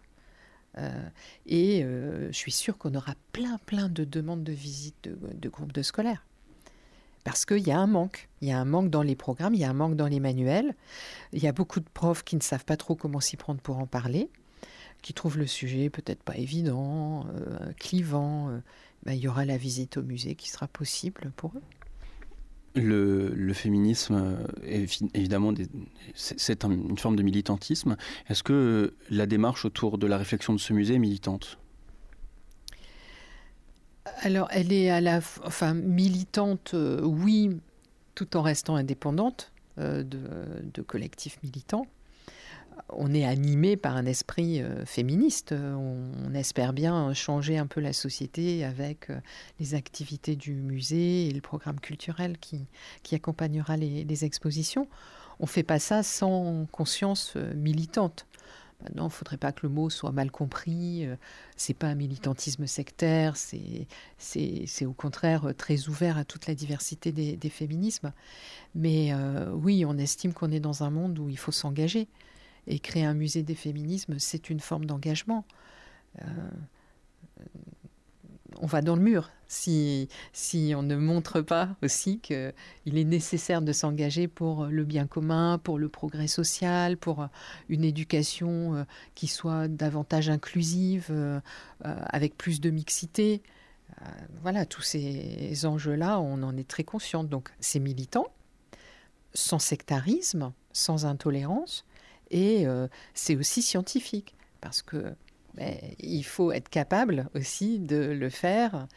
[1.45, 5.81] Et je suis sûre qu'on aura plein, plein de demandes de visite de, groupes de
[5.81, 6.23] scolaires
[7.23, 8.29] parce qu'il y a un manque.
[8.41, 10.21] Il y a un manque dans les programmes, il y a un manque dans les
[10.21, 10.75] manuels.
[11.33, 13.79] Il y a beaucoup de profs qui ne savent pas trop comment s'y prendre pour
[13.79, 14.29] en parler,
[15.01, 18.49] qui trouvent le sujet peut-être pas évident, euh, clivant.
[18.49, 18.59] Euh.
[19.03, 21.61] Ben, il y aura la visite au musée qui sera possible pour eux.
[22.77, 25.53] Le, féminisme, euh, évidemment,
[26.13, 27.97] c'est une forme de militantisme.
[28.29, 31.57] Est-ce que la démarche autour de la réflexion de ce musée est militante?
[34.21, 37.59] Alors, elle est à la, enfin, militante, euh, oui,
[38.15, 41.85] tout en restant indépendante euh, de, collectifs militants.
[42.89, 45.53] On est animé par un esprit euh, féministe.
[45.53, 49.07] On, espère bien changer un peu la société avec
[49.59, 52.67] les activités du musée et le programme culturel qui,
[53.01, 54.87] qui accompagnera les, expositions.
[55.39, 58.27] On ne fait pas ça sans conscience militante.
[58.83, 61.05] Maintenant, il ne faudrait pas que le mot soit mal compris.
[61.05, 61.15] Euh,
[61.55, 67.49] c'est pas un militantisme sectaire, c'est au contraire très ouvert à toute la diversité des,
[67.49, 68.13] féminismes.
[68.75, 72.07] Mais euh, oui, on estime qu'on est dans un monde où il faut s'engager.
[72.67, 75.45] Et créer un musée des féminismes, c'est une forme d'engagement.
[76.21, 76.25] Euh,
[78.59, 82.53] on va dans le mur si, si on ne montre pas aussi qu'il
[82.85, 87.27] est nécessaire de s'engager pour le bien commun, pour le progrès social, pour
[87.69, 88.83] une éducation euh,
[89.15, 91.39] qui soit davantage inclusive, euh,
[91.81, 93.41] avec plus de mixité.
[94.41, 97.23] Voilà, tous ces enjeux-là, on en est très conscient.
[97.23, 98.27] Donc c'est militant,
[99.33, 101.85] sans sectarisme, sans intolérance,
[102.31, 102.65] et
[103.13, 105.15] c'est aussi scientifique, parce que
[105.99, 108.87] il faut être capable aussi de le faire.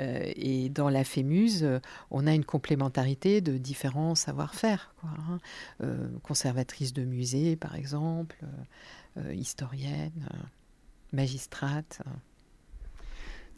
[0.00, 4.94] Euh, et dans la FEMUSE, on a une complémentarité de différents savoir-faire.
[5.04, 5.38] Hein.
[5.82, 8.36] Euh, conservatrice de musée, par exemple,
[9.16, 10.28] euh, historienne,
[11.12, 12.00] magistrate.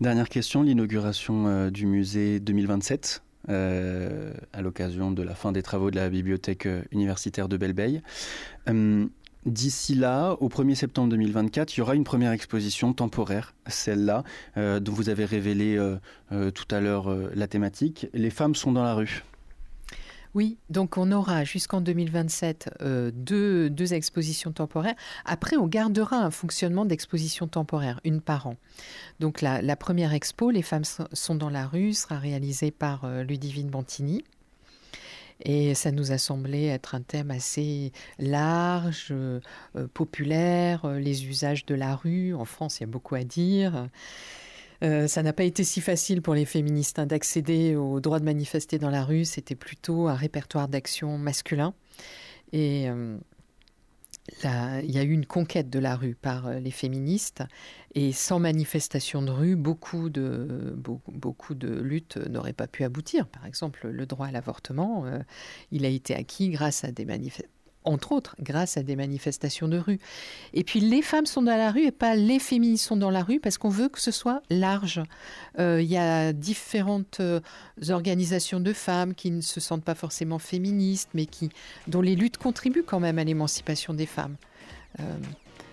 [0.00, 6.10] Dernière question, l'inauguration du musée 2027 à l'occasion de la fin des travaux de la
[6.10, 8.02] bibliothèque universitaire de Belleveille.
[9.46, 14.24] D'ici là, au 1er septembre 2024, il y aura une première exposition temporaire, celle-là,
[14.56, 15.96] euh, dont vous avez révélé euh,
[16.32, 18.08] euh, tout à l'heure la thématique.
[18.12, 19.22] Les femmes sont dans la rue.
[20.34, 22.82] Oui, donc on aura jusqu'en 2027
[23.14, 24.94] deux, deux, expositions temporaires.
[25.24, 28.56] Après, on gardera un fonctionnement d'exposition temporaire, une par an.
[29.20, 33.70] Donc la, la, première expo, Les femmes sont dans la rue, sera réalisée par Ludivine
[33.70, 34.22] Bantini.
[35.44, 39.40] Et ça nous a semblé être un thème assez large, euh,
[39.94, 42.34] populaire, euh, les usages de la rue.
[42.34, 43.88] En France, il y a beaucoup à dire.
[44.84, 48.24] Euh, ça n'a pas été si facile pour les féministes hein, d'accéder au droit de
[48.24, 49.24] manifester dans la rue.
[49.24, 51.74] C'était plutôt un répertoire d'action masculin.
[52.52, 52.88] Et
[54.42, 57.42] il y a eu une conquête de la rue par euh, les féministes
[57.94, 63.26] et sans manifestation de rue, beaucoup de, beaucoup, de luttes n'auraient pas pu aboutir.
[63.26, 65.20] Par exemple, le droit à l'avortement, euh,
[65.72, 67.50] il a été acquis grâce à des manifestations
[67.84, 69.98] entre autres grâce à des manifestations de rue.
[70.52, 73.22] Et puis les femmes sont dans la rue et pas les féministes sont dans la
[73.22, 75.02] rue parce qu'on veut que ce soit large.
[75.58, 77.40] Euh, il y a différentes euh,
[77.88, 81.50] organisations de femmes qui ne se sentent pas forcément féministes, mais qui,
[81.86, 84.36] dont les luttes contribuent quand même à l'émancipation des femmes.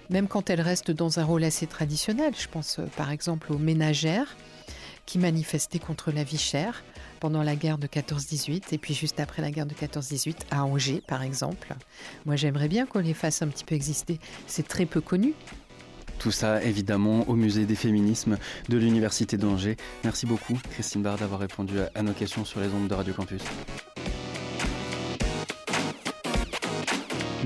[0.09, 2.33] Même quand elles restent dans un rôle assez traditionnel.
[2.37, 4.35] Je pense par exemple aux ménagères
[5.05, 6.83] qui manifestaient contre la vie chère
[7.19, 11.01] pendant la guerre de 14-18 et puis juste après la guerre de 14-18 à Angers
[11.07, 11.73] par exemple.
[12.25, 14.19] Moi j'aimerais bien qu'on les fasse un petit peu exister.
[14.47, 15.33] C'est très peu connu.
[16.19, 18.37] Tout ça évidemment au musée des féminismes
[18.69, 19.77] de l'Université d'Angers.
[20.03, 23.41] Merci beaucoup Christine Bard d'avoir répondu à nos questions sur les ondes de Radio Campus.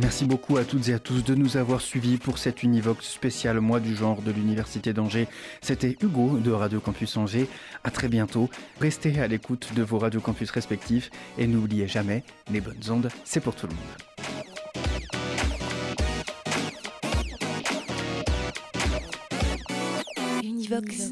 [0.02, 3.60] Merci beaucoup à toutes et à tous de nous avoir suivis pour cette Univox spéciale
[3.60, 5.28] mois du genre de l'Université d'Angers.
[5.62, 7.50] C'était Hugo de Radio Campus Angers.
[7.84, 8.50] À très bientôt.
[8.80, 13.42] Restez à l'écoute de vos Radio Campus respectifs et n'oubliez jamais, les bonnes ondes, c'est
[13.42, 13.82] pour tout le monde.
[20.44, 21.12] Univox.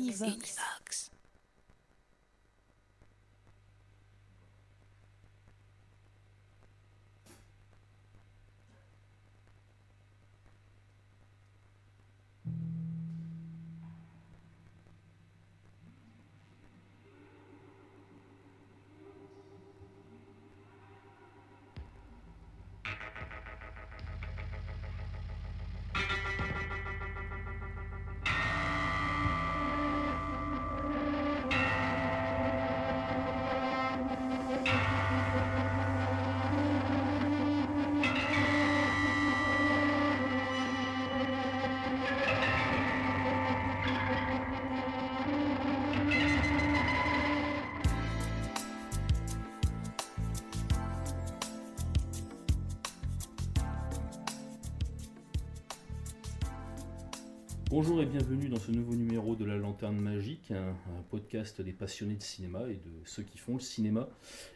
[57.70, 60.74] Bonjour et bienvenue dans ce nouveau numéro de La Lanterne Magique, un,
[61.10, 64.08] podcast des passionnés de cinéma et de ceux qui font le cinéma.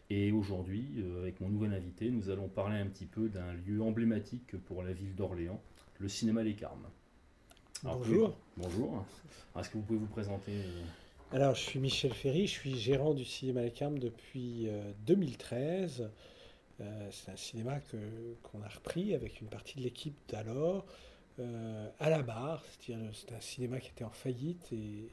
[0.10, 3.82] Et aujourd'hui, euh, avec mon nouvel invité, nous allons parler un petit peu d'un lieu
[3.82, 5.62] emblématique pour la ville d'Orléans,
[6.00, 6.88] le cinéma Les Carmes.
[7.84, 8.38] bonjour.
[8.56, 9.06] bonjour.
[9.60, 10.82] Est-ce que vous pouvez vous présenter euh,
[11.34, 14.70] Alors, je suis Michel Ferry, je suis gérant du cinéma Les Carmes depuis
[15.06, 16.10] 2013.
[16.82, 17.80] Euh, c'est un cinéma
[18.44, 20.86] qu'on a repris avec une partie de l'équipe d'alors.
[21.40, 25.10] Euh, à la barre, c'est-à-dire c'est un cinéma qui était en faillite et,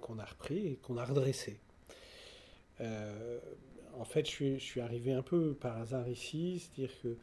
[0.00, 1.60] qu'on a repris et qu'on a redressé.
[2.80, 3.38] Euh,
[3.98, 7.16] en fait, je suis, arrivé un peu par hasard ici, c'est-à-dire que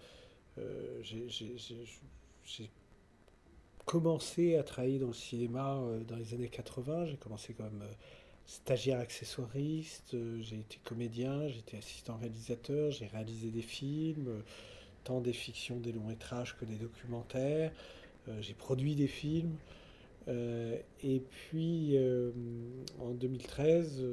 [0.57, 2.69] euh, j'ai
[3.85, 7.05] commencé à travailler dans le cinéma dans les années 80.
[7.05, 7.83] J'ai commencé comme
[8.45, 14.43] stagiaire accessoiriste, j'ai été comédien, été assistant réalisateur, j'ai réalisé des films
[15.05, 17.71] tant des fictions, des longs métrages que des documentaires.
[18.27, 19.55] Euh, j'ai produit des films.
[20.27, 22.31] Euh, et puis euh,
[22.99, 24.03] en 2013,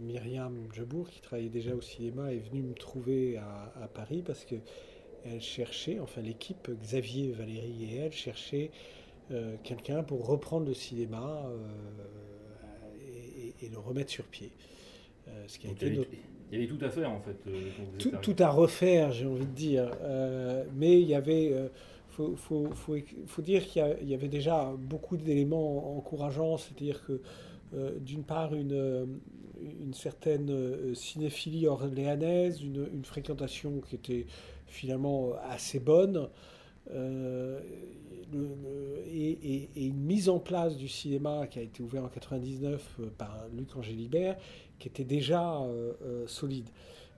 [0.00, 4.56] Myriam Jabour, qui travaillait déjà au cinéma, est venue me trouver à, Paris parce que
[5.24, 8.70] elle cherchait, enfin l'équipe, Xavier, Valérie et elle cherchaient
[9.62, 11.48] quelqu'un pour reprendre le cinéma
[13.62, 14.50] et, le remettre sur pied.
[15.46, 16.06] ce qui a été
[16.54, 17.36] il y avait tout à faire en fait.
[17.48, 19.90] Euh, tout, à refaire, j'ai envie de dire.
[20.02, 21.52] Euh, mais il y avait.
[21.52, 21.68] Euh,
[22.10, 27.20] faut, faut, faut, faut, dire qu'il y, avait déjà beaucoup d'éléments encourageants, c'est-à-dire que
[27.98, 29.18] d'une part une,
[29.80, 34.26] une certaine cinéphilie orléanaise, une, une, fréquentation qui était
[34.68, 36.28] finalement assez bonne,
[36.92, 37.60] le,
[39.06, 43.76] et, une mise en place du cinéma qui a été ouvert en 99 par Luc
[43.76, 44.36] Angélibert,
[44.78, 46.68] qui était déjà euh, euh, solide.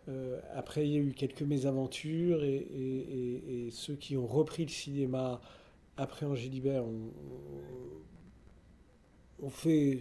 [0.09, 5.40] Euh, après, il y a eu quelques mésaventures et, ceux qui ont repris le cinéma
[5.96, 7.11] après Angélibert ont,
[9.48, 10.00] fait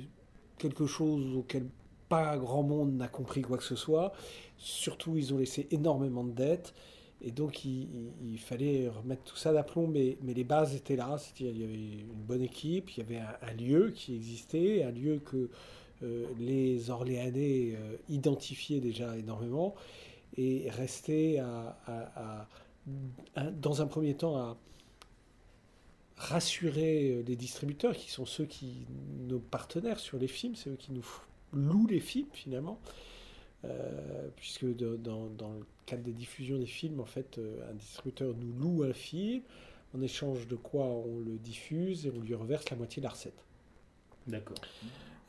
[0.57, 1.67] quelque chose auquel
[2.09, 4.13] pas grand monde n'a compris quoi que ce soit.
[4.57, 6.73] Surtout, ils ont laissé énormément de dettes.
[7.21, 11.17] Et donc, il, fallait remettre tout ça d'aplomb, mais, mais les bases étaient là.
[11.17, 14.91] C'est-à-dire, il y avait une bonne équipe, il y avait un lieu qui existait, un
[14.91, 15.49] lieu que
[16.03, 19.75] euh, les Orléanais euh, identifiaient déjà énormément
[20.37, 22.47] et restaient à,
[23.53, 24.57] dans un premier temps à
[26.17, 28.85] rassurer les distributeurs qui sont ceux qui
[29.27, 31.05] nos partenaires sur les films, c'est eux qui nous
[31.53, 32.79] louent les films finalement,
[34.35, 38.83] puisque dans, dans, le cadre des diffusions des films, en fait, un distributeur nous loue
[38.83, 39.41] un film,
[39.95, 43.11] en échange de quoi on le diffuse et on lui reverse la moitié de la
[43.11, 43.45] recette.
[44.27, 44.57] D'accord.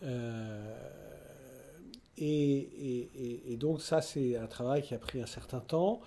[0.03, 0.75] Euh,
[2.18, 6.01] et, donc ça, c'est un travail qui a pris un certain temps.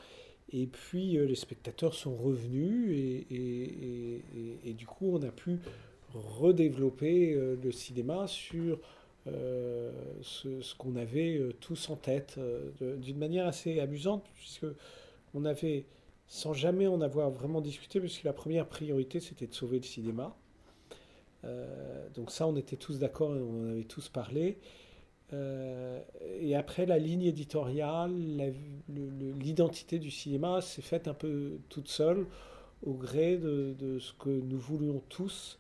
[0.51, 2.89] Et puis euh, les spectateurs sont revenus
[3.29, 5.59] et, du coup on a pu
[6.11, 8.79] redévelopper euh, le cinéma sur
[9.25, 12.39] ce, qu'on avait tous en tête
[12.79, 14.65] d'une manière assez amusante puisque
[15.33, 15.85] on avait,
[16.27, 20.35] sans jamais en avoir vraiment discuté, puisque la première priorité c'était de sauver le cinéma.
[21.45, 24.57] Euh, donc ça, on était tous d'accord et on en avait tous parlé.
[25.31, 26.01] Euh,
[26.39, 28.11] et après, la ligne éditoriale,
[28.87, 32.25] l'identité du cinéma s'est faite un peu toute seule
[32.83, 35.59] au gré de, ce que nous voulions tous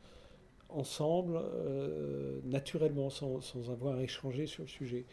[0.69, 5.05] ensemble, euh, naturellement, sans, avoir échangé sur le sujet.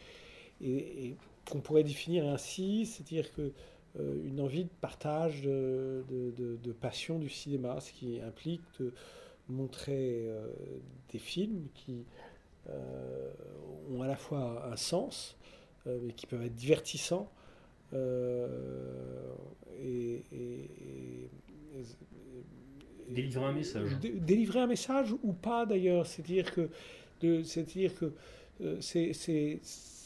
[0.61, 1.15] Et,
[1.49, 3.53] qu'on pourrait définir ainsi, c'est-à-dire que
[3.97, 8.93] une envie de partage de, de, passion du cinéma, ce qui implique de
[9.49, 10.49] montrer euh,
[11.11, 12.05] des films qui
[12.69, 13.31] euh,
[13.91, 15.37] ont à la fois un sens,
[15.85, 17.31] euh, mais qui peuvent être divertissants.
[17.93, 20.23] et,
[23.09, 23.97] délivrer un message.
[23.99, 26.69] délivrer un message ou pas d'ailleurs, c'est-à-dire que,
[27.21, 27.43] que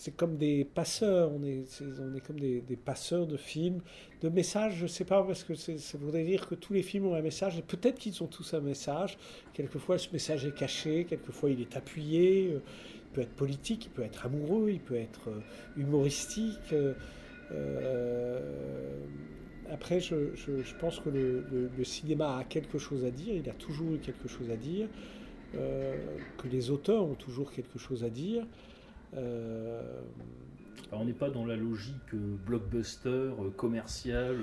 [0.01, 3.81] c'est comme des passeurs, on est, on est comme des, passeurs de films,
[4.21, 7.05] de messages, je ne sais pas, parce que ça voudrait dire que tous les films
[7.05, 9.17] ont un message, et peut-être qu'ils ont tous un message,
[9.53, 12.61] quelquefois ce message est caché, quelquefois il est appuyé, euh,
[12.95, 15.39] il peut être politique, il peut être amoureux, il peut être euh,
[15.77, 16.73] humoristique.
[16.73, 16.93] Euh,
[19.71, 20.15] après, je,
[20.79, 24.49] pense que le, cinéma a quelque chose à dire, il a toujours eu quelque chose
[24.51, 24.87] à dire,
[25.53, 28.45] que les auteurs ont toujours quelque chose à dire.
[29.17, 29.81] Euh,
[30.93, 34.37] on n'est pas dans la logique euh, blockbuster, euh, commercial,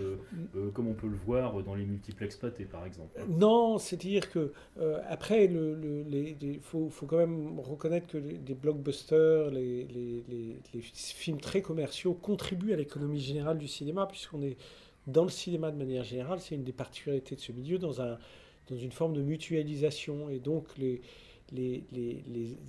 [0.73, 3.21] comme on peut le voir dans les multiplex pâtés, par exemple.
[3.29, 4.53] Non, c'est-à-dire que
[5.09, 12.73] après, il faut, quand même reconnaître que les, blockbusters, les, les, films très commerciaux contribuent
[12.73, 14.57] à l'économie générale du cinéma, puisqu'on est
[15.09, 16.41] dans le cinéma de manière générale.
[16.41, 18.19] C'est une des particularités de ce milieu dans un
[18.69, 20.29] dans une forme de mutualisation.
[20.29, 21.01] Et donc les,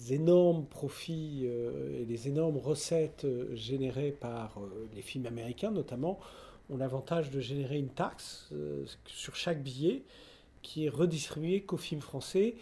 [0.09, 4.57] énormes profits et les énormes recettes générées par
[4.95, 6.19] les films américains notamment
[6.69, 8.49] ont l'avantage de générer une taxe
[9.05, 10.03] sur chaque billet
[10.61, 12.55] qui est redistribuée qu'aux films français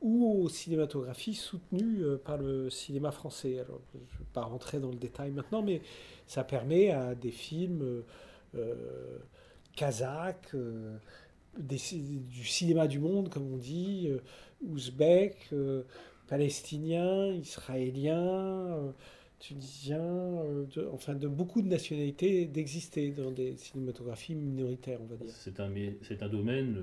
[0.00, 3.60] ou aux cinématographies soutenues euh, par le cinéma français.
[3.60, 5.80] Alors, je ne vais pas rentrer dans le détail maintenant, mais
[6.26, 8.02] ça permet à des films
[8.54, 9.18] euh, euh
[9.76, 10.96] kazakhs, euh,
[11.58, 14.08] du cinéma du monde, comme on dit,
[14.62, 15.52] ouzbeks,
[16.28, 18.94] palestiniens, israéliens,
[19.40, 20.44] tunisiens,
[20.92, 25.32] enfin de beaucoup de nationalités d'exister dans des cinématographies minoritaires, on va dire.
[25.32, 26.76] C'est un, c'est un domaine,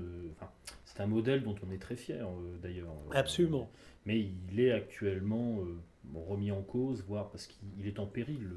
[0.92, 2.92] c'est un modèle dont on est très fier euh, d'ailleurs.
[3.12, 3.70] Absolument.
[4.04, 5.78] Mais il est actuellement euh,
[6.14, 8.50] remis en cause, voire parce qu'il est en péril,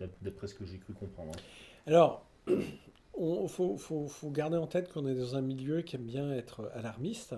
[0.00, 1.32] euh, d'après ce que j'ai cru comprendre.
[1.36, 1.40] Hein.
[1.86, 6.06] Alors, il faut, faut, faut, garder en tête qu'on est dans un milieu qui aime
[6.06, 7.34] bien être alarmiste.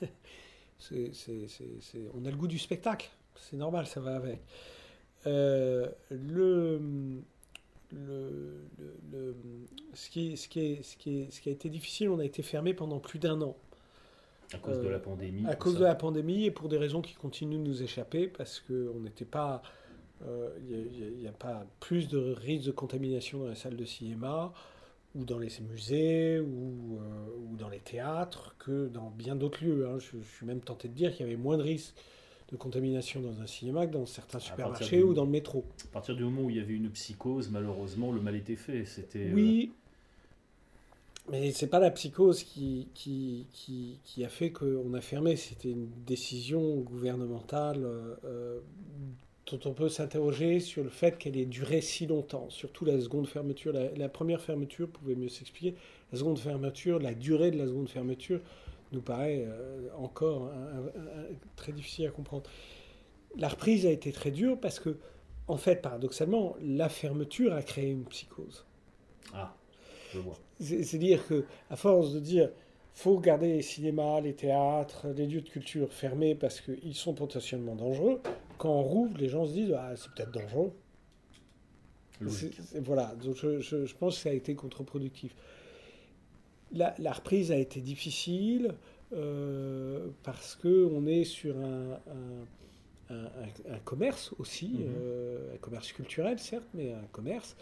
[0.90, 4.40] on a le goût du spectacle, c'est normal, ça va avec.
[5.24, 5.92] le,
[7.92, 8.64] le,
[9.12, 9.36] le,
[9.94, 12.24] ce, qui, ce, qui est, ce, qui est, ce qui a été difficile, on a
[12.24, 13.56] été fermé pendant plus d'un an.
[14.52, 17.02] À cause de la euh, pandémie À cause de la pandémie et pour des raisons
[17.02, 19.62] qui continuent de nous échapper, parce qu'on n'était pas.
[20.26, 24.52] Euh, il n'y a, pas plus de risque de contamination dans les salles de cinéma
[25.14, 29.86] ou dans les musées ou, euh, ou dans les théâtres que dans bien d'autres lieux.
[29.86, 29.98] Hein.
[29.98, 31.94] Je, je, suis même tenté de dire qu'il y avait moins de risques
[32.50, 35.64] de contamination dans un cinéma que dans certains supermarchés ou dans le métro.
[35.90, 38.86] À partir du moment où il y avait une psychose, malheureusement, le mal était fait.
[38.86, 39.72] C'était, oui,
[41.28, 41.32] euh...
[41.32, 45.36] mais c'est pas la psychose qui, qui, qui, qui a fait qu'on a fermé.
[45.36, 48.60] C'était une décision gouvernementale euh,
[49.50, 52.50] dont on peut s'interroger sur le fait qu'elle ait duré si longtemps.
[52.50, 53.72] Surtout la seconde fermeture.
[53.72, 55.74] La, la première fermeture pouvait mieux s'expliquer.
[56.12, 58.40] La seconde fermeture, la durée de la seconde fermeture
[58.92, 60.50] nous paraît euh, encore
[61.56, 62.48] très difficile à comprendre.
[63.36, 64.96] La reprise a été très dure parce que,
[65.46, 68.64] en fait, paradoxalement, la fermeture a créé une psychose.
[69.34, 69.54] Ah,
[70.12, 70.38] je vois.
[70.60, 72.50] C'est-à-dire que, à force de dire,
[72.94, 77.76] faut garder les cinémas, les théâtres, les lieux de culture fermés parce qu'ils sont potentiellement
[77.76, 78.20] dangereux,
[78.58, 80.72] quand on rouvre, les gens se disent, ah, c'est peut-être dangereux.
[82.82, 85.34] voilà, donc je, je, pense que ça a été contre-productif
[86.72, 88.74] la, reprise a été difficile
[89.12, 91.98] euh, parce qu'on est sur un,
[93.84, 94.94] commerce aussi, mhm.
[94.98, 97.56] euh, un commerce culturel certes, mais un commerce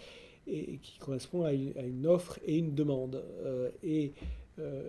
[0.47, 3.23] et, qui correspond à une, offre et une demande.
[3.45, 4.13] Euh, et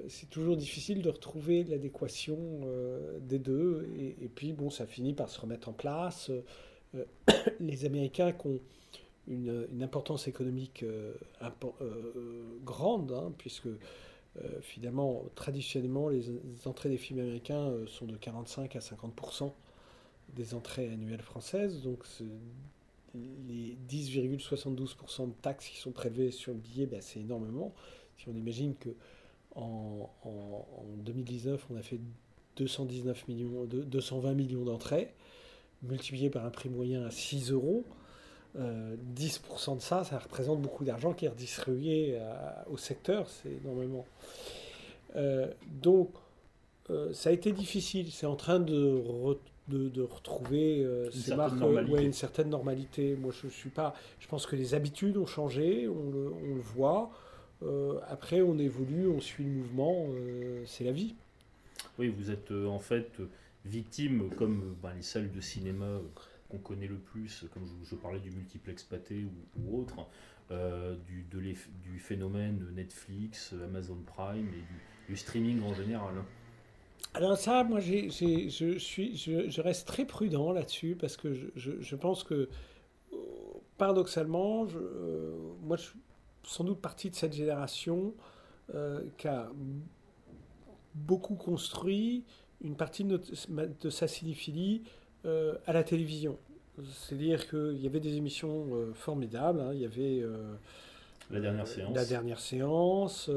[0.08, 2.38] c'est toujours difficile de retrouver l'adéquation
[3.20, 3.90] des deux.
[3.98, 6.32] Et, puis, bon, ça finit par se remettre en place.
[7.60, 8.60] les Américains qui ont
[9.28, 10.86] une, importance économique
[12.64, 13.68] grande, hein, puisque
[14.44, 16.30] euh, finalement, traditionnellement, les,
[16.66, 19.52] entrées des films américains euh, sont de 45 à 50%
[20.36, 21.82] des entrées annuelles françaises.
[21.82, 22.06] Donc,
[23.16, 27.74] les 10,72% de taxes qui sont prélevées sur le billet, ben, c'est énormément.
[28.18, 28.90] Si on imagine que
[29.58, 30.10] en,
[31.00, 32.00] 2019, on a fait
[32.58, 35.14] 219 millions, 220 millions d'entrées,
[35.84, 37.84] multiplié par un prix moyen à 6 euros,
[38.56, 42.20] 10% euh, de ça, ça représente beaucoup d'argent qui est redistribué
[42.70, 44.06] au secteur, c'est énormément.
[45.16, 45.48] Euh,
[45.82, 46.10] donc,
[46.90, 49.04] euh, ça a été difficile, c'est en train de,
[49.68, 53.16] de, retrouver ces marques, une certaine normalité.
[53.16, 53.94] Moi, je suis pas.
[54.20, 57.12] Je pense que les habitudes ont changé, on le, on le voit.
[58.08, 60.08] Après, on évolue, on suit le mouvement,
[60.66, 61.16] c'est la vie.
[61.98, 63.20] Oui, vous êtes en fait
[63.66, 66.00] victime, comme bah, les salles de cinéma
[66.50, 69.26] qu'on connaît le plus, comme je, parlais du multiplex pâté
[69.58, 70.08] ou, autre,
[70.52, 71.26] euh, du,
[71.84, 76.16] du phénomène Netflix, Amazon Prime et du, streaming en général
[77.14, 82.48] alors ça, moi, je, suis, je, reste très prudent là-dessus parce que je, pense que,
[83.78, 86.00] paradoxalement, euh, moi, je suis
[86.48, 88.14] sans doute partie de cette génération
[88.74, 89.50] euh, qui a
[90.96, 92.24] beaucoup construit
[92.62, 93.22] une partie de,
[93.82, 94.82] de sa cinéphilie
[95.26, 96.38] euh, à la télévision.
[96.94, 99.60] C'est-à-dire qu'il y avait des émissions euh, formidables.
[99.60, 99.72] Hein.
[99.74, 100.54] Il y avait euh,
[101.32, 103.30] la dernière séance, la dernière séance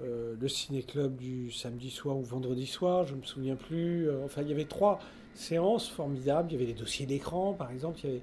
[0.00, 4.10] le ciné-club du samedi soir ou vendredi soir, je ne me souviens plus.
[4.24, 4.98] enfin, il y avait trois
[5.34, 6.50] séances formidables.
[6.50, 8.00] Il y avait les dossiers d'écran, par exemple.
[8.02, 8.22] Il y avait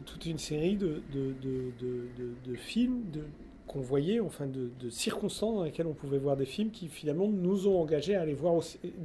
[0.00, 3.02] toute une série de, de, de, de films,
[3.66, 7.66] qu'on voyait, enfin de, circonstances dans lesquelles on pouvait voir des films qui finalement nous
[7.66, 8.62] ont engagés à aller voir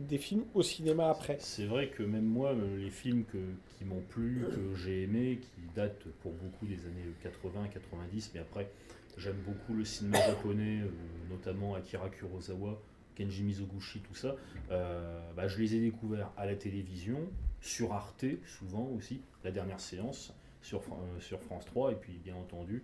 [0.08, 1.38] des films au cinéma après.
[1.40, 5.62] C'est vrai que même moi, euh, les films qui m'ont plu, que j'ai aimé, qui
[5.76, 8.70] datent pour beaucoup des années 80-90, mais après
[9.18, 10.90] j'aime beaucoup le cinéma japonais, euh,
[11.30, 12.82] notamment Akira Kurosawa,
[13.16, 14.36] Kenji Mizoguchi, tout ça,
[14.70, 17.20] bah, je les ai découverts à la télévision,
[17.62, 20.82] sur Arte, souvent aussi, la dernière séance, sur,
[21.20, 22.84] sur France 3, et puis bien entendu,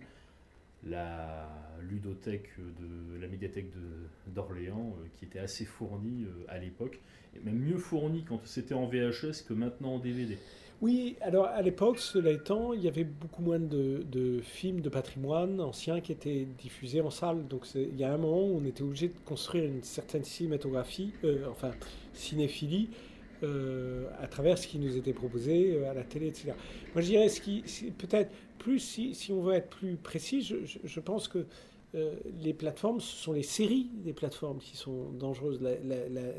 [0.84, 1.48] la
[1.80, 3.70] ludothèque de la médiathèque
[4.28, 7.00] d'Orléans, qui était assez fournie à l'époque,
[7.34, 10.38] et même mieux fournie quand c'était en VHS que maintenant en DVD.
[10.82, 15.60] Oui, alors à l'époque, cela étant, il y avait beaucoup moins de, films de patrimoine
[15.60, 17.46] anciens qui étaient diffusés en salle.
[17.48, 21.12] Donc il y a un moment où on était obligé de construire une certaine cinématographie,
[21.24, 21.70] euh, enfin
[22.12, 22.90] cinéphilie,
[23.42, 26.52] euh, à travers ce qui nous était proposé euh, à la télé, etc.
[26.94, 27.62] Moi je dirais, ce qui,
[27.98, 31.46] peut-être plus, si, si, on veut être plus précis, je, je, pense que
[32.42, 35.62] les plateformes, ce sont les séries des plateformes qui sont dangereuses.
[35.62, 35.76] La,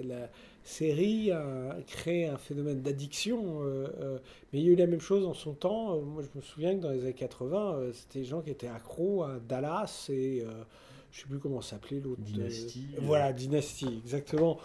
[0.03, 0.29] la,
[0.67, 3.61] série a créé un phénomène d'addiction.
[3.61, 4.19] Euh, euh,
[4.51, 5.95] mais il y a eu la même chose en son temps.
[5.95, 8.67] Euh, moi, je me souviens que dans les années 80, c'était des gens qui étaient
[8.67, 12.21] accros à Dallas et je ne sais plus comment s'appelait l'autre.
[12.21, 12.87] Dynastie.
[12.99, 14.59] voilà, Dynastie, exactement.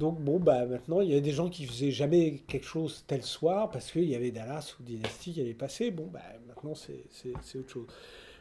[0.00, 3.22] Donc bon, bah maintenant, il y a des gens qui faisaient jamais quelque chose tel
[3.22, 5.92] soir parce qu'il y avait Dallas ou Dynastie qui allait passer.
[5.92, 7.86] Bon, bah maintenant, c'est autre chose.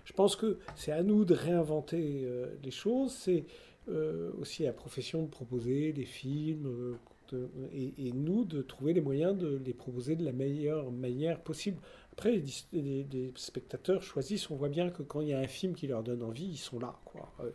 [0.05, 2.25] Je pense que c'est à nous de réinventer
[2.63, 3.11] les choses.
[3.11, 3.43] C'est
[3.89, 6.97] euh, aussi la profession de proposer des films
[7.33, 11.77] euh, et, nous de trouver les moyens de les proposer de la meilleure manière possible.
[12.11, 12.43] Après,
[12.73, 16.03] les, spectateurs choisissent, on voit bien que quand il y a un film qui leur
[16.03, 16.99] donne envie, ils sont là.
[17.39, 17.49] Euh,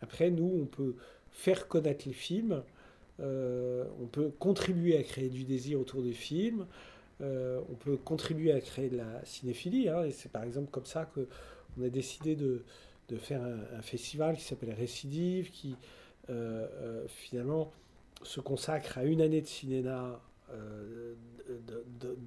[0.00, 0.94] après, nous, on peut
[1.30, 2.62] faire connaître les films,
[3.20, 6.66] on peut contribuer à créer du désir autour des films,
[7.20, 9.88] on peut contribuer à créer de la cinéphilie.
[9.88, 12.64] Hein, et c'est par exemple comme ça qu'on a décidé de,
[13.08, 15.76] de faire un, festival qui s'appelle Récidive, qui
[16.30, 17.72] euh, euh, finalement
[18.22, 21.14] se consacre à une année de cinéma euh,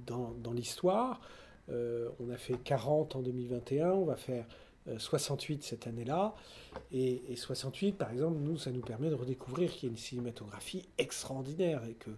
[0.05, 1.21] dans, dans l'histoire.
[1.69, 4.45] on a fait 40 en 2021, on va faire
[4.97, 6.35] 68 cette année-là.
[6.91, 10.87] Et, 68, par exemple, nous, ça nous permet de redécouvrir qu'il y a une cinématographie
[10.97, 12.11] extraordinaire et que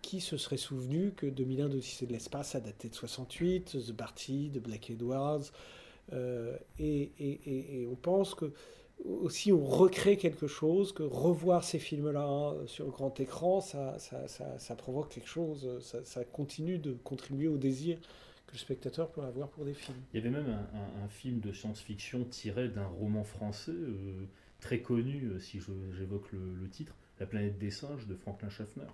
[0.00, 4.48] qui, se serait souvenu que 2001 d'Odyssée de l'espace a daté de 68, The Party
[4.48, 5.52] de Black Edwards,
[6.12, 8.52] euh, et, on pense que
[9.04, 14.74] aussi on recrée quelque chose, que revoir ces films-là sur le grand écran, ça, ça,
[14.76, 15.68] provoque quelque chose,
[16.04, 17.98] ça, continue de contribuer au désir
[18.48, 19.98] que le spectateur peut avoir pour des films.
[20.12, 24.24] Il y avait même un, film de science-fiction tiré d'un roman français euh,
[24.60, 25.60] très connu, euh, si
[25.96, 28.84] j'évoque le, titre, la planète des singes de Franklin Schaffner.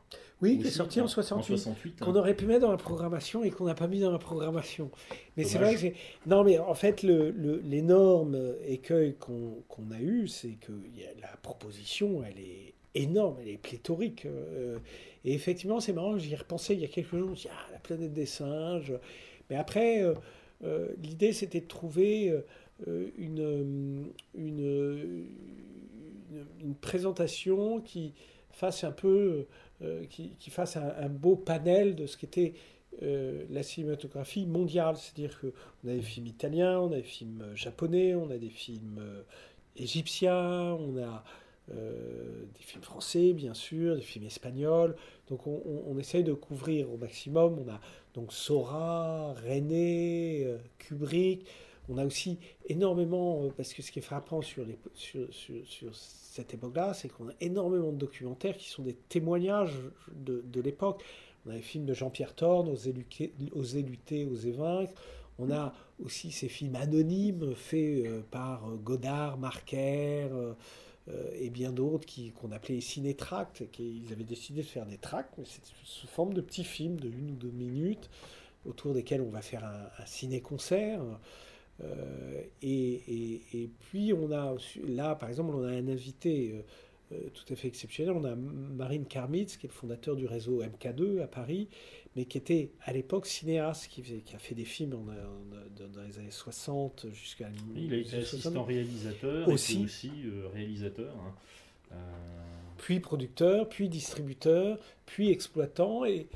[0.43, 2.17] Oui, qui est sorti en, 68, qu'on hein.
[2.17, 4.91] aurait pu mettre dans la programmation et qu'on n'a pas mis dans la programmation.
[5.37, 5.97] Mais c'est vrai que
[6.29, 8.37] Non, mais en fait, l'énorme
[8.67, 10.73] écueil qu'on a eu, c'est que
[11.21, 14.27] la proposition, elle est énorme, elle est pléthorique.
[14.27, 14.79] Euh,
[15.25, 17.49] et effectivement, c'est marrant, j'y ai repensé il y a quelques jours, je me suis
[17.49, 18.93] dit, ah, la planète des singes.
[19.51, 20.15] Mais après, euh,
[20.65, 22.33] euh, l'idée, c'était de trouver
[23.17, 25.27] une, une
[26.61, 28.13] une, présentation qui
[28.51, 29.47] fasse un peu,
[29.83, 32.55] euh, qui, fasse un, beau panel de ce qu'était
[33.03, 34.97] euh, la cinématographie mondiale.
[34.97, 38.99] C'est-à-dire qu'on a des films italiens, on a des films japonais, on a des films
[39.01, 39.23] euh,
[39.77, 41.25] égyptiens, on a
[41.69, 44.97] des films français, bien sûr, des films espagnols.
[45.29, 47.59] Donc on, on, essaye de couvrir au maximum.
[47.59, 47.81] On a
[48.15, 50.47] donc Sora, René,
[50.79, 51.47] Kubrick.
[51.89, 56.95] On a aussi énormément, parce que ce qui est frappant sur, sur, sur, cette époque-là,
[56.95, 59.79] c'est qu'on a énormément de documentaires qui sont des témoignages
[60.13, 61.03] de, de l'époque.
[61.47, 62.93] On a les films de Jean-Pierre Thorne, Oser
[63.83, 64.93] lutter, oser vaincre.
[65.39, 70.55] On a aussi ces films anonymes faits euh, par euh, Godard, Marquer euh,
[71.35, 73.63] et bien d'autres qu'on appelait ciné-tracts.
[73.79, 77.09] Ils avaient décidé de faire des tracts, mais c'est sous forme de petits films de
[77.09, 78.09] une ou deux minutes
[78.65, 81.03] autour desquels on va faire un, un ciné-concert.
[81.83, 84.55] Euh, et, puis on a
[84.87, 88.15] là, par exemple, on a un invité euh, euh, tout à fait exceptionnel.
[88.17, 91.69] On a Marine Karmitz, qui est le fondateur du réseau MK2 à Paris,
[92.17, 96.31] mais qui était à l'époque cinéaste, qui, qui, a fait des films dans les années
[96.31, 97.49] 60 jusqu'à.
[97.75, 100.11] Il a été assistant réalisateur, aussi, et aussi
[100.53, 101.15] réalisateur.
[101.17, 101.35] Hein.
[102.79, 106.05] Puis producteur, puis distributeur, puis exploitant.
[106.05, 106.29] Et,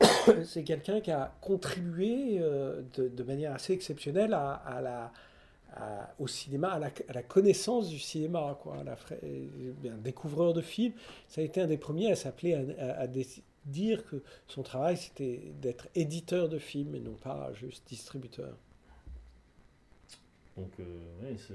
[0.44, 5.12] c'est quelqu'un qui a contribué euh, de, manière assez exceptionnelle à, la,
[6.18, 8.96] au cinéma, à la, connaissance du cinéma, quoi, la,
[9.90, 10.94] un découvreur de films.
[11.28, 13.06] Ça a été un des premiers à s'appeler à,
[13.66, 18.56] dire que son travail c'était d'être éditeur de films et non pas juste distributeur.
[20.56, 21.54] Donc, euh, c'est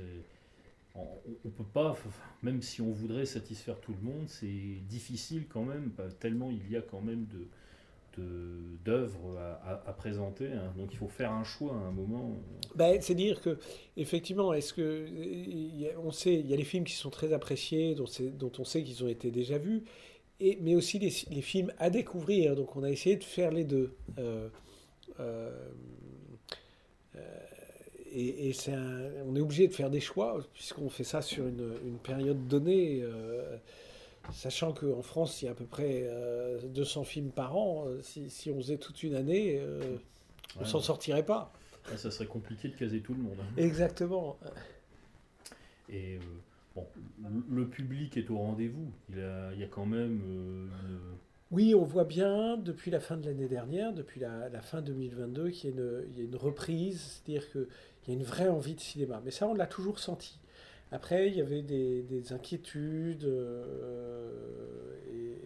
[0.95, 1.05] on,
[1.45, 1.95] ne peut pas,
[2.43, 6.75] même si on voudrait satisfaire tout le monde, c'est difficile quand même, tellement il y
[6.75, 7.47] a quand même de,
[8.83, 10.47] d'œuvres à, présenter.
[10.47, 10.73] Hein.
[10.77, 12.35] Donc il faut faire un choix à un moment.
[12.75, 13.57] Ben, c'est dire que
[13.95, 15.05] effectivement, est-ce que
[15.97, 18.83] on sait, il y a les films qui sont très appréciés, dont, dont on sait
[18.83, 19.83] qu'ils ont été déjà vus,
[20.39, 22.55] et, mais aussi les, les, films à découvrir.
[22.55, 23.95] Donc on a essayé de faire les deux.
[24.17, 24.49] Euh,
[25.19, 25.51] euh,
[27.15, 27.19] euh,
[28.13, 28.73] et, c'est
[29.25, 33.03] on est obligé de faire des choix puisqu'on fait ça sur une, une période donnée.
[34.33, 36.07] Sachant qu'en France, il y a à peu près
[36.63, 37.87] 200 films par an.
[38.01, 39.61] Si, si, on faisait toute une année,
[40.59, 41.51] on s'en sortirait pas.
[41.95, 43.37] ça serait compliqué de caser tout le monde.
[43.39, 43.53] Hein.
[43.57, 44.37] Exactement.
[45.91, 46.19] Et
[46.75, 46.85] bon,
[47.49, 48.91] le public est au rendez-vous.
[49.09, 50.69] Il, y a quand même une
[51.51, 55.75] oui, on voit bien depuis la fin de l'année dernière, depuis la, fin 2022, qu'il
[55.75, 57.67] y, a une reprise, c'est-à-dire qu'il
[58.07, 59.19] y a une vraie envie de cinéma.
[59.25, 60.37] Mais ça, on l'a toujours senti.
[60.91, 64.31] Après, il y avait des, inquiétudes, euh,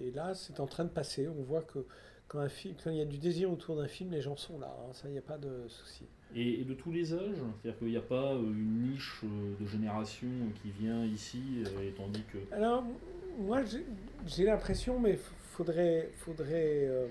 [0.02, 1.30] et, là, c'est en train de passer.
[1.30, 1.86] On voit que
[2.28, 2.48] quand
[2.88, 4.76] il y a du désir autour d'un film, les gens sont là.
[4.82, 4.92] Hein.
[4.92, 6.06] ça, il n'y a pas de souci.
[6.36, 9.68] Et, de tous les âges C'est-à-dire qu'il n'y a pas euh, une niche euh, de
[9.68, 10.28] génération
[10.62, 11.42] qui vient ici,
[11.82, 12.38] et tandis que...
[12.56, 12.84] Alors,
[13.38, 13.62] moi,
[14.26, 15.18] j'ai l'impression, mais
[15.54, 17.08] faudrait, faudrait euh,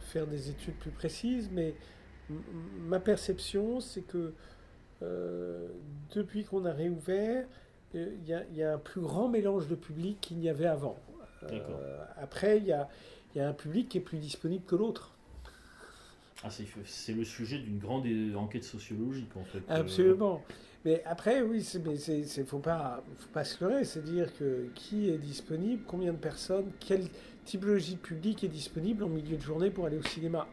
[0.00, 1.74] faire des études plus précises, mais
[2.80, 4.34] ma perception, c'est que
[5.02, 5.68] euh,
[6.14, 7.46] depuis qu'on a réouvert,
[7.94, 10.96] euh, il y, a un plus grand mélange de public qu'il n'y avait avant.
[12.16, 12.88] après, il y a,
[13.34, 15.12] y a, un public qui est plus disponible que l'autre.
[16.44, 19.62] Ah, c'est le sujet d'une grande enquête sociologique, en fait.
[19.68, 20.42] Absolument.
[20.84, 23.84] Mais après, oui, il ne faut pas, faut pas se leurrer.
[23.84, 27.06] C'est dire que qui est disponible, combien de personnes, quelle
[27.44, 30.46] typologie de public est disponible en milieu de journée pour aller au cinéma?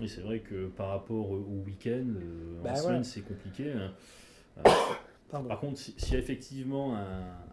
[0.00, 3.72] Oui, c'est vrai que par rapport au week-end, euh, en bah, semaine, c'est compliqué.
[3.72, 3.92] Hein.
[5.30, 6.96] par contre, s'il y a effectivement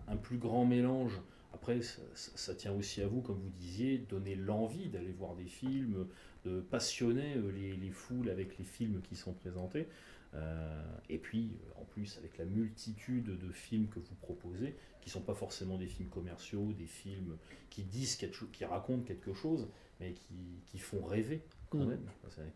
[0.08, 1.20] un, plus grand mélange,
[1.56, 1.80] après,
[2.14, 6.06] ça, tient aussi à vous, comme vous disiez, donner l'envie d'aller voir des films,
[6.44, 9.88] de passionner euh, les, les, foules avec les films qui sont présentés.
[10.34, 15.10] Euh, et puis, euh, en plus, avec la multitude de films que vous proposez, qui
[15.10, 17.38] ne sont pas forcément des films commerciaux, des films
[17.70, 19.66] qui disent quelque chose, qui racontent quelque chose,
[20.02, 21.88] mais qui, qui font rêver quand mm.
[21.88, 22.06] même,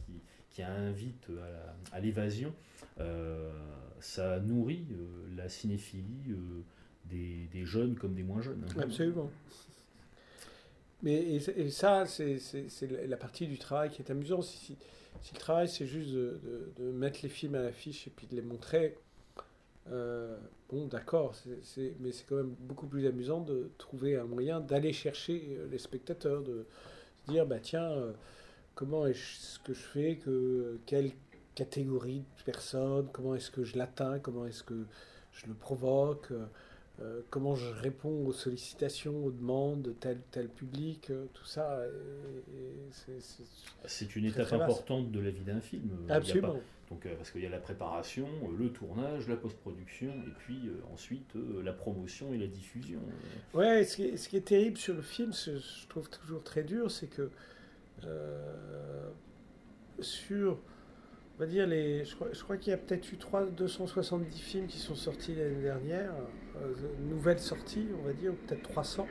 [0.05, 1.31] qui, qui invitent
[1.93, 2.53] à l'évasion,
[2.99, 3.49] euh,
[4.01, 4.87] ça nourrit
[5.37, 6.35] la cinéphilie
[7.09, 8.65] des, jeunes comme des moins jeunes.
[8.79, 9.29] Absolument.
[11.01, 12.39] Mais et, ça, c'est
[13.07, 14.41] la partie du travail qui est amusant.
[14.41, 14.77] Si,
[15.21, 18.41] si le travail, c'est juste de, mettre les films à l'affiche et puis de les
[18.41, 18.97] montrer,
[19.91, 20.37] euh,
[20.69, 21.35] bon, d'accord,
[21.99, 25.79] mais c'est quand même beaucoup plus amusant de trouver un moyen d'aller chercher euh, les
[25.79, 26.65] spectateurs, de
[27.25, 28.11] se dire, bah tiens, euh,
[28.75, 31.11] comment est-ce que je fais, que, quelle
[31.55, 34.85] catégorie de personnes, comment est-ce que je l'atteins, comment est-ce que
[35.31, 36.31] je le provoque.
[37.29, 41.81] Comment je réponds aux sollicitations, aux demandes de tel tel public, euh, tout ça.
[43.85, 45.89] C'est une étape importante de la vie d'un film.
[46.09, 46.59] Absolument.
[46.89, 48.27] donc, euh, parce qu'il y a la préparation,
[48.57, 51.33] le tournage, la post-production, et puis ensuite
[51.63, 52.99] la promotion et la diffusion.
[53.53, 56.43] Ouais, ce qui, est, ce qui est terrible sur le film, ce, je trouve toujours
[56.43, 57.29] très dur, c'est que
[59.99, 60.59] sur
[61.39, 64.77] on va dire, les, je crois, qu'il y a peut-être eu 3, 270 films qui
[64.77, 66.48] sont sortis l'année dernière, euh,
[67.07, 69.07] nouvelles sorties, on va dire, peut-être 300.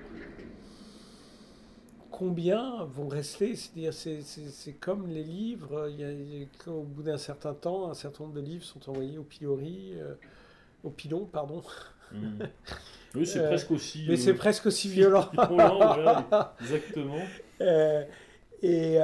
[2.10, 3.54] Combien vont rester?
[3.54, 8.36] C'est-à-dire, c'est comme les livres, il y au bout d'un certain temps, un certain nombre
[8.36, 10.14] de livres sont envoyés au pilori, euh,
[10.82, 11.62] au pilon, pardon.
[12.12, 12.38] Mmh.
[13.14, 14.04] Oui, c'est euh, presque aussi.
[14.06, 15.30] Mais c'est presque aussi violent.
[16.60, 17.22] exactement.
[18.62, 18.98] et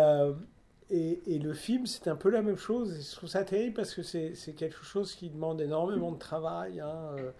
[0.91, 3.09] et, le film, c'est un peu la même chose.
[3.11, 6.81] je trouve ça terrible parce que c'est quelque chose qui demande énormément de travail.
[6.81, 7.31] Hein, euh,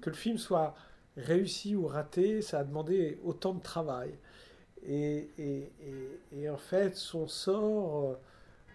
[0.00, 0.74] que le film soit
[1.16, 4.14] réussi ou raté, ça a demandé autant de travail.
[4.86, 5.30] Et,
[6.32, 8.18] et en fait, son sort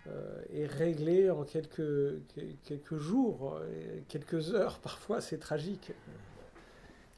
[0.08, 2.22] euh, est réglé en quelques,
[2.64, 3.60] quelques jours,
[4.08, 4.80] quelques heures.
[4.84, 5.92] Parfois, c'est tragique.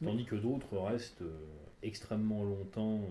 [0.04, 1.46] Tandis que d'autres restent euh,
[1.84, 3.02] extrêmement longtemps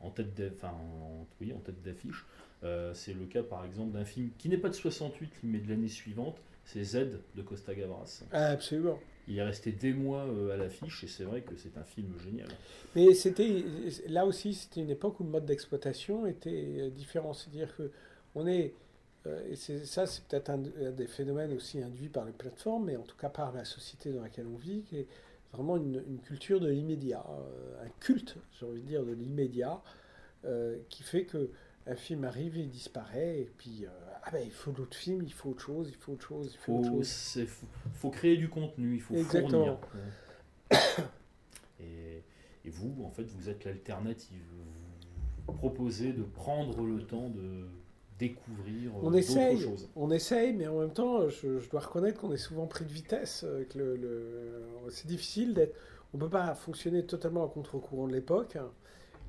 [0.00, 2.26] en tête d'affiche.
[2.64, 5.68] Euh, c'est le cas par exemple d'un film qui n'est pas de 68 mais de
[5.68, 8.22] l'année suivante, c'est Z de Costa Gavras.
[8.30, 9.00] Ah, absolument.
[9.32, 12.12] Il est resté des mois euh, à l'affiche et c'est vrai que c'est un film
[12.22, 12.48] génial.
[12.94, 13.64] Mais c'était
[14.08, 17.90] là aussi c'était une époque où le mode d'exploitation était euh, différent, c'est-à-dire que
[18.34, 18.74] on est
[19.48, 23.16] et ça c'est peut-être un, des phénomènes aussi induits par les plateformes, mais en tout
[23.16, 25.06] cas par la société dans laquelle on vit, qui est
[25.52, 27.24] vraiment une, culture de l'immédiat,
[27.80, 29.80] un culte, j'ai envie de dire, de l'immédiat,
[30.88, 31.50] qui fait que
[31.86, 35.32] un film arrive il disparaît, et puis euh, ah ben, il faut d'autres films, il
[35.32, 37.46] faut autre chose, il faut autre chose, il faut, autre chose.
[37.94, 39.78] faut créer du contenu, il faut Exactement.
[40.70, 40.80] fournir.
[41.80, 42.22] Et,
[42.64, 44.46] et, vous, en fait, vous êtes l'alternative.
[45.58, 47.66] proposer de prendre le temps de
[48.18, 49.88] découvrir on d'autres essaye, choses.
[49.96, 52.92] On essaye, mais en même temps, je, je dois reconnaître qu'on est souvent pris de
[52.92, 53.42] vitesse.
[53.44, 55.76] euh, que le, le- c'est difficile d'être.
[56.14, 58.56] On ne peut pas fonctionner totalement à contre-courant de l'époque.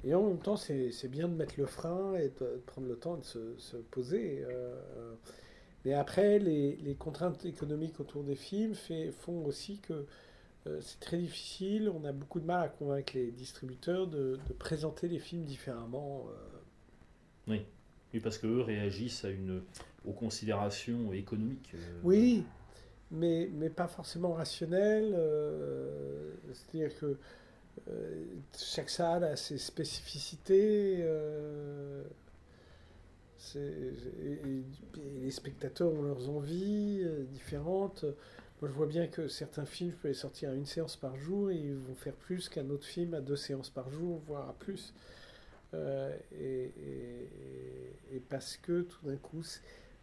[0.04, 3.18] Et en même temps, c'est bien de mettre le frein et de, prendre le temps
[3.18, 4.44] de se, se poser.
[4.44, 4.76] euh,
[5.86, 10.06] mais après, les, les contraintes économiques autour des films fait- font aussi que
[10.68, 11.90] euh, c'est très difficile.
[11.90, 16.26] On a beaucoup de mal à convaincre les distributeurs de, de présenter les films différemment.
[16.30, 16.60] euh.
[17.48, 17.66] Oui.
[18.14, 19.62] oui, parce qu'eux réagissent à une,
[20.06, 21.74] aux considérations économiques.
[22.04, 22.44] Oui,
[23.12, 25.14] mais, mais pas forcément rationnel.
[25.16, 27.18] euh, C'est-à-dire que
[28.58, 30.98] chaque salle a ses spécificités.
[31.02, 32.04] euh,
[35.22, 38.06] les spectateurs ont leurs envies euh, différentes.
[38.62, 41.18] Moi, je vois bien que certains films, je peux les sortir à une séance par
[41.18, 44.50] jour et ils vont faire plus qu'un autre film à deux séances par jour, voire
[44.50, 44.94] à plus.
[45.74, 47.28] Euh, et,
[48.30, 49.44] parce que tout d'un coup,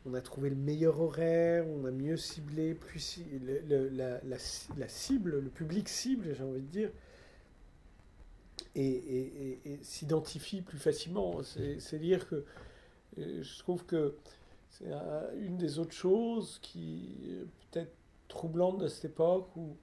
[0.05, 3.21] on a trouvé le meilleur horaire, on a mieux ciblé, plus
[3.71, 6.91] la cible, le public cible, j'ai envie de dire,
[8.75, 11.43] et, et- et- s'identifie plus facilement.
[11.43, 12.45] C'est- C'est-à-dire que
[13.18, 14.14] euh, je trouve que
[14.71, 17.09] c'est un- une des autres choses qui
[17.71, 17.93] peut-être
[18.29, 19.77] troublante de cette époque où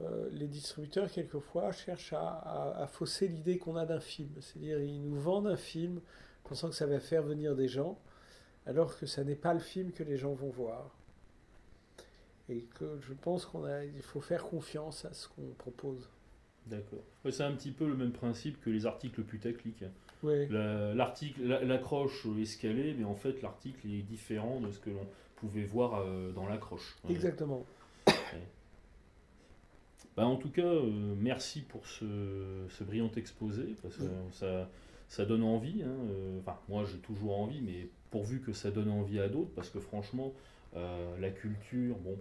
[0.00, 4.30] euh, les distributeurs, quelquefois, cherchent à, à- fausser l'idée qu'on a d'un film.
[4.40, 6.00] C'est-à-dire, ils nous vendent un film
[6.42, 7.96] pensant que ça va faire venir des gens,
[8.66, 10.90] alors que ça n'est pas le film que les gens vont voir.
[12.48, 16.10] Et que je pense qu'il faut faire confiance à ce qu'on propose.
[16.66, 17.00] D'accord.
[17.30, 19.84] C'est un petit peu le même principe que les articles putaclic.
[20.94, 25.06] L'article, la- l'accroche est scalée, mais en fait l'article est différent de ce que l'on
[25.36, 26.96] pouvait voir euh, dans l'accroche.
[27.04, 27.12] Ouais.
[27.12, 27.64] Exactement.
[30.16, 32.04] Bah, en tout cas, euh, merci pour ce,
[32.70, 34.70] ce brillant exposé, parce que ça,
[35.08, 35.82] ça donne envie.
[35.82, 39.50] hein, euh, Enfin, moi j'ai toujours envie, mais pourvu que ça donne envie à d'autres,
[39.56, 40.32] parce que franchement,
[40.74, 42.16] la culture, bon,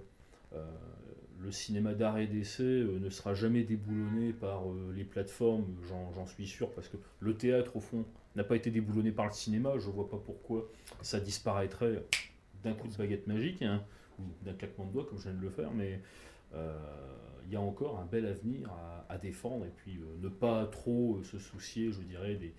[1.44, 6.26] le cinéma d'art et d'essai euh, ne sera jamais déboulonné par euh, les plateformes, j'en
[6.26, 9.74] suis sûr, parce que le théâtre, au fond, n'a pas été déboulonné par le cinéma,
[9.78, 10.70] je vois pas pourquoi
[11.02, 12.04] ça disparaîtrait
[12.64, 13.84] d'un coup de baguette magique, hein,
[14.20, 16.00] ou d'un claquement de doigts, comme je viens de le faire, mais
[16.54, 16.78] euh,
[17.46, 18.70] il y a encore un bel avenir
[19.10, 22.52] à, défendre, et puis ne pas trop se soucier, je dirais, des,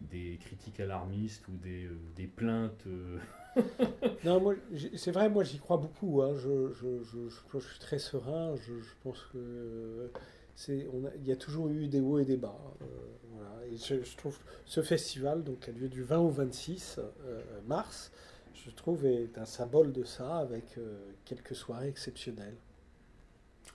[0.00, 2.84] des critiques alarmistes ou des, euh, des plaintes.
[2.86, 3.18] euh,
[4.24, 4.54] Non, moi,
[4.96, 6.22] c'est vrai, moi j'y crois beaucoup.
[6.22, 6.34] hein.
[6.36, 8.54] Je, je, je, je- je suis très serein.
[8.56, 8.72] Je,
[9.02, 10.08] pense que euh,
[10.54, 12.58] c'est, on a- il y a toujours eu des hauts et des bas.
[12.82, 12.84] euh,
[13.32, 13.66] voilà.
[13.70, 18.12] Et je, trouve ce festival, donc qui a lieu du 20 au 26 euh, mars,
[18.54, 20.78] je trouve est un symbole de ça, avec
[21.24, 22.56] quelques soirées exceptionnelles.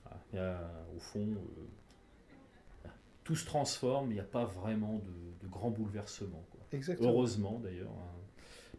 [0.06, 0.60] Ah, il y a,
[0.96, 1.26] au fond,
[3.24, 6.46] tout se transforme, il n'y a pas vraiment de, de grands bouleversements.
[6.52, 6.60] quoi.
[6.72, 7.10] Exactement.
[7.10, 7.92] Heureusement d'ailleurs.
[7.92, 8.20] hein.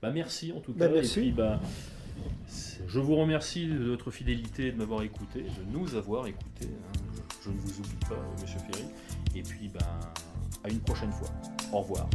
[0.03, 0.95] Bah, merci en tout Bah, cas.
[0.95, 1.19] merci.
[1.19, 1.61] Et puis, bah,
[2.87, 6.67] je vous remercie de votre fidélité et de m'avoir écouté, de nous avoir écouté.
[6.67, 6.99] hein.
[7.41, 8.85] Je, je ne vous oublie pas, euh, Monsieur Ferry.
[9.35, 9.81] Et puis, ben,
[10.63, 11.29] à une prochaine fois.
[11.73, 12.09] Au revoir.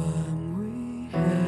[0.00, 1.39] Time we had.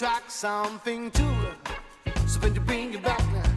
[0.00, 1.26] Track, something to
[2.26, 3.52] something to bring you back now.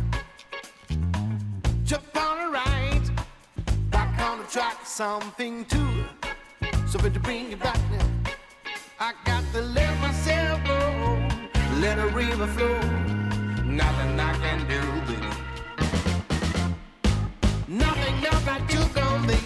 [1.86, 3.02] Jump on the right,
[3.90, 6.06] back on the track, something to
[6.86, 8.06] something to bring you back now.
[9.00, 9.74] I got to oh.
[9.74, 10.80] let myself go,
[11.80, 12.78] let a river flow.
[13.64, 15.28] Nothing I can do, baby.
[17.70, 19.40] Nothing else I took on me.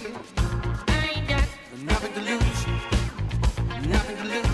[0.87, 1.47] I ain't got
[1.83, 2.65] nothing to lose,
[3.85, 4.46] nothing to lose.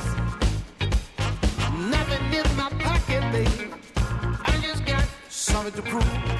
[2.33, 3.71] In my pocket, baby.
[3.95, 6.32] I just got something to prove.